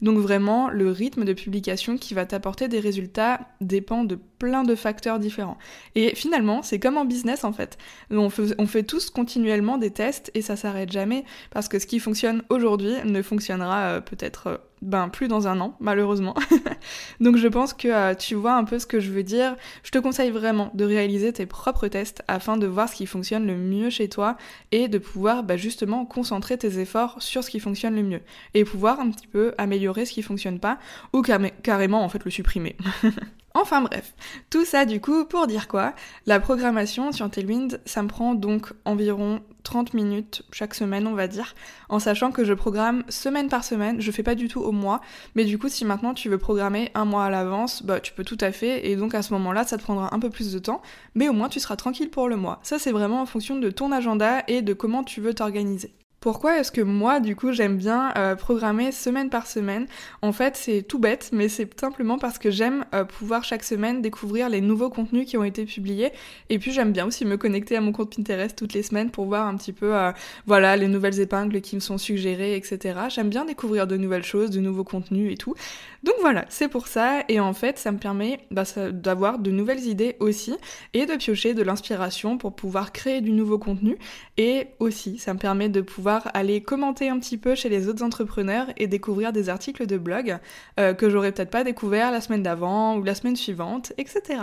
Donc 0.00 0.18
vraiment, 0.18 0.70
le 0.70 0.90
rythme 0.90 1.24
de 1.24 1.32
publication 1.32 1.96
qui 1.96 2.14
va 2.14 2.26
t'apporter 2.26 2.66
des 2.66 2.80
résultats 2.80 3.38
dépend 3.60 4.02
de 4.02 4.18
plein 4.42 4.64
de 4.64 4.74
facteurs 4.74 5.20
différents. 5.20 5.56
Et 5.94 6.16
finalement, 6.16 6.64
c'est 6.64 6.80
comme 6.80 6.96
en 6.96 7.04
business 7.04 7.44
en 7.44 7.52
fait. 7.52 7.78
On 8.10 8.28
fait, 8.28 8.82
tous 8.82 9.08
continuellement 9.10 9.78
des 9.78 9.92
tests 9.92 10.32
et 10.34 10.42
ça 10.42 10.56
s'arrête 10.56 10.90
jamais 10.90 11.24
parce 11.52 11.68
que 11.68 11.78
ce 11.78 11.86
qui 11.86 12.00
fonctionne 12.00 12.42
aujourd'hui 12.48 12.94
ne 13.04 13.22
fonctionnera 13.22 13.82
euh, 13.82 14.00
peut-être 14.00 14.46
euh, 14.48 14.56
ben 14.82 15.08
plus 15.08 15.28
dans 15.28 15.46
un 15.46 15.60
an, 15.60 15.76
malheureusement. 15.78 16.34
Donc 17.20 17.36
je 17.36 17.46
pense 17.46 17.72
que 17.72 17.86
euh, 17.86 18.14
tu 18.14 18.34
vois 18.34 18.54
un 18.54 18.64
peu 18.64 18.80
ce 18.80 18.86
que 18.86 18.98
je 18.98 19.12
veux 19.12 19.22
dire. 19.22 19.54
Je 19.84 19.92
te 19.92 19.98
conseille 19.98 20.32
vraiment 20.32 20.72
de 20.74 20.84
réaliser 20.84 21.32
tes 21.32 21.46
propres 21.46 21.86
tests 21.86 22.24
afin 22.26 22.56
de 22.56 22.66
voir 22.66 22.88
ce 22.88 22.96
qui 22.96 23.06
fonctionne 23.06 23.46
le 23.46 23.56
mieux 23.56 23.90
chez 23.90 24.08
toi 24.08 24.36
et 24.72 24.88
de 24.88 24.98
pouvoir 24.98 25.44
bah, 25.52 25.58
justement 25.58 26.06
concentrer 26.06 26.56
tes 26.56 26.78
efforts 26.78 27.20
sur 27.20 27.44
ce 27.44 27.50
qui 27.50 27.60
fonctionne 27.60 27.94
le 27.94 28.02
mieux 28.02 28.20
et 28.54 28.64
pouvoir 28.64 29.00
un 29.00 29.10
petit 29.10 29.26
peu 29.26 29.52
améliorer 29.58 30.06
ce 30.06 30.12
qui 30.12 30.22
fonctionne 30.22 30.58
pas 30.58 30.78
ou 31.12 31.22
carrément 31.62 32.02
en 32.02 32.08
fait 32.08 32.24
le 32.24 32.30
supprimer. 32.30 32.74
Enfin 33.54 33.82
bref, 33.82 34.14
tout 34.48 34.64
ça 34.64 34.86
du 34.86 35.00
coup 35.00 35.26
pour 35.26 35.46
dire 35.46 35.68
quoi? 35.68 35.94
La 36.24 36.40
programmation 36.40 37.12
sur 37.12 37.28
Tailwind, 37.30 37.80
ça 37.84 38.02
me 38.02 38.08
prend 38.08 38.34
donc 38.34 38.72
environ 38.86 39.40
30 39.62 39.92
minutes 39.92 40.42
chaque 40.52 40.74
semaine 40.74 41.06
on 41.06 41.12
va 41.12 41.28
dire, 41.28 41.54
en 41.90 41.98
sachant 41.98 42.32
que 42.32 42.44
je 42.44 42.54
programme 42.54 43.04
semaine 43.10 43.48
par 43.48 43.62
semaine, 43.62 44.00
je 44.00 44.10
fais 44.10 44.22
pas 44.22 44.34
du 44.34 44.48
tout 44.48 44.60
au 44.60 44.72
mois, 44.72 45.02
mais 45.34 45.44
du 45.44 45.58
coup 45.58 45.68
si 45.68 45.84
maintenant 45.84 46.14
tu 46.14 46.30
veux 46.30 46.38
programmer 46.38 46.90
un 46.94 47.04
mois 47.04 47.26
à 47.26 47.30
l'avance, 47.30 47.82
bah 47.82 48.00
tu 48.00 48.14
peux 48.14 48.24
tout 48.24 48.38
à 48.40 48.52
fait, 48.52 48.88
et 48.88 48.96
donc 48.96 49.14
à 49.14 49.20
ce 49.20 49.34
moment-là 49.34 49.64
ça 49.64 49.76
te 49.76 49.82
prendra 49.82 50.14
un 50.14 50.18
peu 50.18 50.30
plus 50.30 50.50
de 50.52 50.58
temps, 50.58 50.80
mais 51.14 51.28
au 51.28 51.34
moins 51.34 51.50
tu 51.50 51.60
seras 51.60 51.76
tranquille 51.76 52.10
pour 52.10 52.28
le 52.30 52.36
mois. 52.36 52.58
Ça 52.62 52.78
c'est 52.78 52.92
vraiment 52.92 53.20
en 53.20 53.26
fonction 53.26 53.56
de 53.56 53.70
ton 53.70 53.92
agenda 53.92 54.44
et 54.48 54.62
de 54.62 54.72
comment 54.72 55.04
tu 55.04 55.20
veux 55.20 55.34
t'organiser. 55.34 55.94
Pourquoi 56.22 56.60
est-ce 56.60 56.70
que 56.70 56.80
moi, 56.80 57.18
du 57.18 57.34
coup, 57.34 57.50
j'aime 57.50 57.76
bien 57.76 58.12
euh, 58.16 58.36
programmer 58.36 58.92
semaine 58.92 59.28
par 59.28 59.48
semaine? 59.48 59.88
En 60.22 60.30
fait, 60.30 60.54
c'est 60.54 60.82
tout 60.82 61.00
bête, 61.00 61.30
mais 61.32 61.48
c'est 61.48 61.68
simplement 61.80 62.16
parce 62.16 62.38
que 62.38 62.48
j'aime 62.48 62.84
euh, 62.94 63.02
pouvoir 63.02 63.42
chaque 63.42 63.64
semaine 63.64 64.02
découvrir 64.02 64.48
les 64.48 64.60
nouveaux 64.60 64.88
contenus 64.88 65.26
qui 65.26 65.36
ont 65.36 65.42
été 65.42 65.64
publiés. 65.64 66.12
Et 66.48 66.60
puis, 66.60 66.70
j'aime 66.70 66.92
bien 66.92 67.06
aussi 67.06 67.24
me 67.24 67.36
connecter 67.36 67.74
à 67.74 67.80
mon 67.80 67.90
compte 67.90 68.14
Pinterest 68.14 68.56
toutes 68.56 68.72
les 68.72 68.84
semaines 68.84 69.10
pour 69.10 69.24
voir 69.24 69.48
un 69.48 69.56
petit 69.56 69.72
peu, 69.72 69.96
euh, 69.96 70.12
voilà, 70.46 70.76
les 70.76 70.86
nouvelles 70.86 71.18
épingles 71.18 71.60
qui 71.60 71.74
me 71.74 71.80
sont 71.80 71.98
suggérées, 71.98 72.54
etc. 72.54 73.00
J'aime 73.08 73.28
bien 73.28 73.44
découvrir 73.44 73.88
de 73.88 73.96
nouvelles 73.96 74.22
choses, 74.22 74.50
de 74.50 74.60
nouveaux 74.60 74.84
contenus 74.84 75.32
et 75.32 75.36
tout. 75.36 75.56
Donc 76.04 76.14
voilà, 76.20 76.44
c'est 76.50 76.68
pour 76.68 76.86
ça. 76.86 77.24
Et 77.28 77.40
en 77.40 77.52
fait, 77.52 77.78
ça 77.78 77.90
me 77.90 77.98
permet 77.98 78.38
bah, 78.52 78.62
d'avoir 78.92 79.40
de 79.40 79.50
nouvelles 79.50 79.86
idées 79.86 80.14
aussi 80.20 80.54
et 80.94 81.04
de 81.04 81.16
piocher 81.16 81.54
de 81.54 81.64
l'inspiration 81.64 82.38
pour 82.38 82.54
pouvoir 82.54 82.92
créer 82.92 83.22
du 83.22 83.32
nouveau 83.32 83.58
contenu. 83.58 83.98
Et 84.36 84.68
aussi, 84.78 85.18
ça 85.18 85.34
me 85.34 85.40
permet 85.40 85.68
de 85.68 85.80
pouvoir 85.80 86.11
aller 86.34 86.62
commenter 86.62 87.08
un 87.08 87.18
petit 87.18 87.38
peu 87.38 87.54
chez 87.54 87.68
les 87.68 87.88
autres 87.88 88.04
entrepreneurs 88.04 88.66
et 88.76 88.86
découvrir 88.86 89.32
des 89.32 89.48
articles 89.48 89.86
de 89.86 89.98
blog 89.98 90.38
euh, 90.78 90.94
que 90.94 91.08
j'aurais 91.08 91.32
peut-être 91.32 91.50
pas 91.50 91.64
découvert 91.64 92.10
la 92.10 92.20
semaine 92.20 92.42
d'avant 92.42 92.96
ou 92.96 93.02
la 93.02 93.14
semaine 93.14 93.36
suivante, 93.36 93.92
etc. 93.98 94.40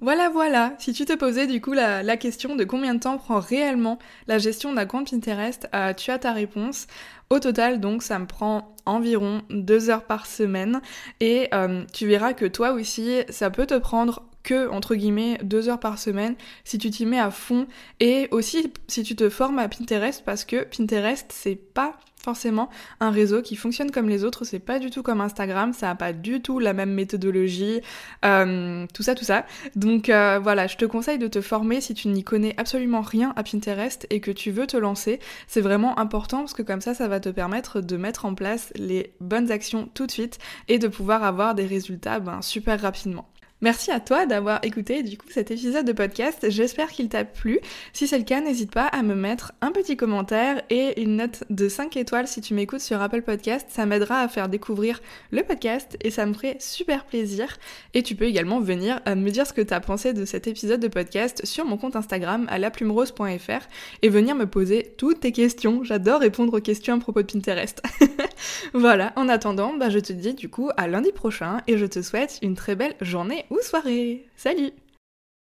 Voilà, 0.00 0.28
voilà. 0.28 0.74
Si 0.78 0.92
tu 0.92 1.06
te 1.06 1.14
posais 1.14 1.46
du 1.46 1.62
coup 1.62 1.72
la, 1.72 2.16
question 2.18 2.54
de 2.54 2.64
combien 2.64 2.94
de 2.94 3.00
temps 3.00 3.16
prend 3.16 3.40
réellement 3.40 3.98
la 4.26 4.38
gestion 4.38 4.74
d'un 4.74 4.84
compte 4.84 5.10
Pinterest, 5.10 5.68
euh, 5.74 5.94
tu 5.94 6.10
as 6.10 6.18
ta 6.18 6.32
réponse. 6.32 6.86
Au 7.30 7.40
total, 7.40 7.80
donc, 7.80 8.02
ça 8.02 8.18
me 8.18 8.26
prend 8.26 8.74
environ 8.84 9.42
deux 9.50 9.90
heures 9.90 10.04
par 10.04 10.26
semaine 10.26 10.80
et 11.20 11.48
euh, 11.54 11.82
tu 11.92 12.06
verras 12.06 12.34
que 12.34 12.44
toi 12.44 12.72
aussi, 12.72 13.22
ça 13.30 13.50
peut 13.50 13.66
te 13.66 13.78
prendre 13.78 14.22
que, 14.46 14.70
entre 14.70 14.94
guillemets, 14.94 15.38
deux 15.42 15.68
heures 15.68 15.80
par 15.80 15.98
semaine 15.98 16.36
si 16.64 16.78
tu 16.78 16.88
t'y 16.90 17.04
mets 17.04 17.18
à 17.18 17.32
fond 17.32 17.66
et 17.98 18.28
aussi 18.30 18.72
si 18.86 19.02
tu 19.02 19.16
te 19.16 19.28
formes 19.28 19.58
à 19.58 19.68
Pinterest 19.68 20.22
parce 20.24 20.44
que 20.44 20.64
Pinterest, 20.64 21.26
c'est 21.30 21.56
pas 21.56 21.98
forcément 22.22 22.70
un 22.98 23.10
réseau 23.10 23.40
qui 23.40 23.54
fonctionne 23.54 23.92
comme 23.92 24.08
les 24.08 24.24
autres, 24.24 24.44
c'est 24.44 24.58
pas 24.58 24.80
du 24.80 24.90
tout 24.90 25.04
comme 25.04 25.20
Instagram, 25.20 25.72
ça 25.72 25.90
a 25.90 25.94
pas 25.94 26.12
du 26.12 26.42
tout 26.42 26.58
la 26.58 26.72
même 26.72 26.92
méthodologie, 26.92 27.80
euh, 28.24 28.84
tout 28.92 29.04
ça, 29.04 29.14
tout 29.14 29.24
ça. 29.24 29.46
Donc 29.76 30.08
euh, 30.08 30.40
voilà, 30.42 30.66
je 30.66 30.76
te 30.76 30.84
conseille 30.84 31.18
de 31.18 31.28
te 31.28 31.40
former 31.40 31.80
si 31.80 31.94
tu 31.94 32.08
n'y 32.08 32.24
connais 32.24 32.54
absolument 32.56 33.00
rien 33.00 33.32
à 33.36 33.44
Pinterest 33.44 34.08
et 34.10 34.20
que 34.20 34.32
tu 34.32 34.50
veux 34.50 34.66
te 34.66 34.76
lancer. 34.76 35.20
C'est 35.46 35.60
vraiment 35.60 35.98
important 36.00 36.38
parce 36.38 36.54
que 36.54 36.62
comme 36.62 36.80
ça, 36.80 36.94
ça 36.94 37.06
va 37.06 37.20
te 37.20 37.28
permettre 37.28 37.80
de 37.80 37.96
mettre 37.96 38.24
en 38.24 38.34
place 38.34 38.72
les 38.74 39.12
bonnes 39.20 39.52
actions 39.52 39.88
tout 39.94 40.06
de 40.06 40.12
suite 40.12 40.38
et 40.66 40.80
de 40.80 40.88
pouvoir 40.88 41.22
avoir 41.22 41.54
des 41.54 41.66
résultats 41.66 42.18
ben, 42.18 42.42
super 42.42 42.80
rapidement. 42.80 43.28
Merci 43.62 43.90
à 43.90 44.00
toi 44.00 44.26
d'avoir 44.26 44.62
écouté 44.64 45.02
du 45.02 45.16
coup 45.16 45.28
cet 45.30 45.50
épisode 45.50 45.86
de 45.86 45.92
podcast. 45.94 46.44
J'espère 46.50 46.90
qu'il 46.90 47.08
t'a 47.08 47.24
plu. 47.24 47.58
Si 47.94 48.06
c'est 48.06 48.18
le 48.18 48.24
cas, 48.24 48.42
n'hésite 48.42 48.70
pas 48.70 48.84
à 48.84 49.02
me 49.02 49.14
mettre 49.14 49.52
un 49.62 49.72
petit 49.72 49.96
commentaire 49.96 50.60
et 50.68 51.00
une 51.00 51.16
note 51.16 51.42
de 51.48 51.66
5 51.66 51.96
étoiles 51.96 52.28
si 52.28 52.42
tu 52.42 52.52
m'écoutes 52.52 52.80
sur 52.80 53.00
Apple 53.00 53.22
Podcast. 53.22 53.66
Ça 53.70 53.86
m'aidera 53.86 54.20
à 54.20 54.28
faire 54.28 54.50
découvrir 54.50 55.00
le 55.30 55.42
podcast 55.42 55.96
et 56.02 56.10
ça 56.10 56.26
me 56.26 56.34
ferait 56.34 56.58
super 56.60 57.06
plaisir. 57.06 57.56
Et 57.94 58.02
tu 58.02 58.14
peux 58.14 58.26
également 58.26 58.60
venir 58.60 59.00
euh, 59.08 59.14
me 59.14 59.30
dire 59.30 59.46
ce 59.46 59.54
que 59.54 59.62
tu 59.62 59.72
as 59.72 59.80
pensé 59.80 60.12
de 60.12 60.26
cet 60.26 60.46
épisode 60.46 60.80
de 60.80 60.88
podcast 60.88 61.46
sur 61.46 61.64
mon 61.64 61.78
compte 61.78 61.96
Instagram 61.96 62.44
à 62.50 62.58
laplumerose.fr 62.58 63.66
et 64.02 64.08
venir 64.10 64.34
me 64.34 64.46
poser 64.46 64.92
toutes 64.98 65.20
tes 65.20 65.32
questions. 65.32 65.82
J'adore 65.82 66.20
répondre 66.20 66.58
aux 66.58 66.60
questions 66.60 66.96
à 66.96 66.98
propos 66.98 67.22
de 67.22 67.32
Pinterest. 67.32 67.82
voilà, 68.74 69.14
en 69.16 69.30
attendant, 69.30 69.72
bah, 69.72 69.88
je 69.88 69.98
te 69.98 70.12
dis 70.12 70.34
du 70.34 70.50
coup 70.50 70.68
à 70.76 70.88
lundi 70.88 71.10
prochain 71.10 71.62
et 71.66 71.78
je 71.78 71.86
te 71.86 72.02
souhaite 72.02 72.38
une 72.42 72.54
très 72.54 72.76
belle 72.76 72.96
journée 73.00 73.45
ou 73.50 73.60
soirée. 73.62 74.26
Salut 74.36 74.72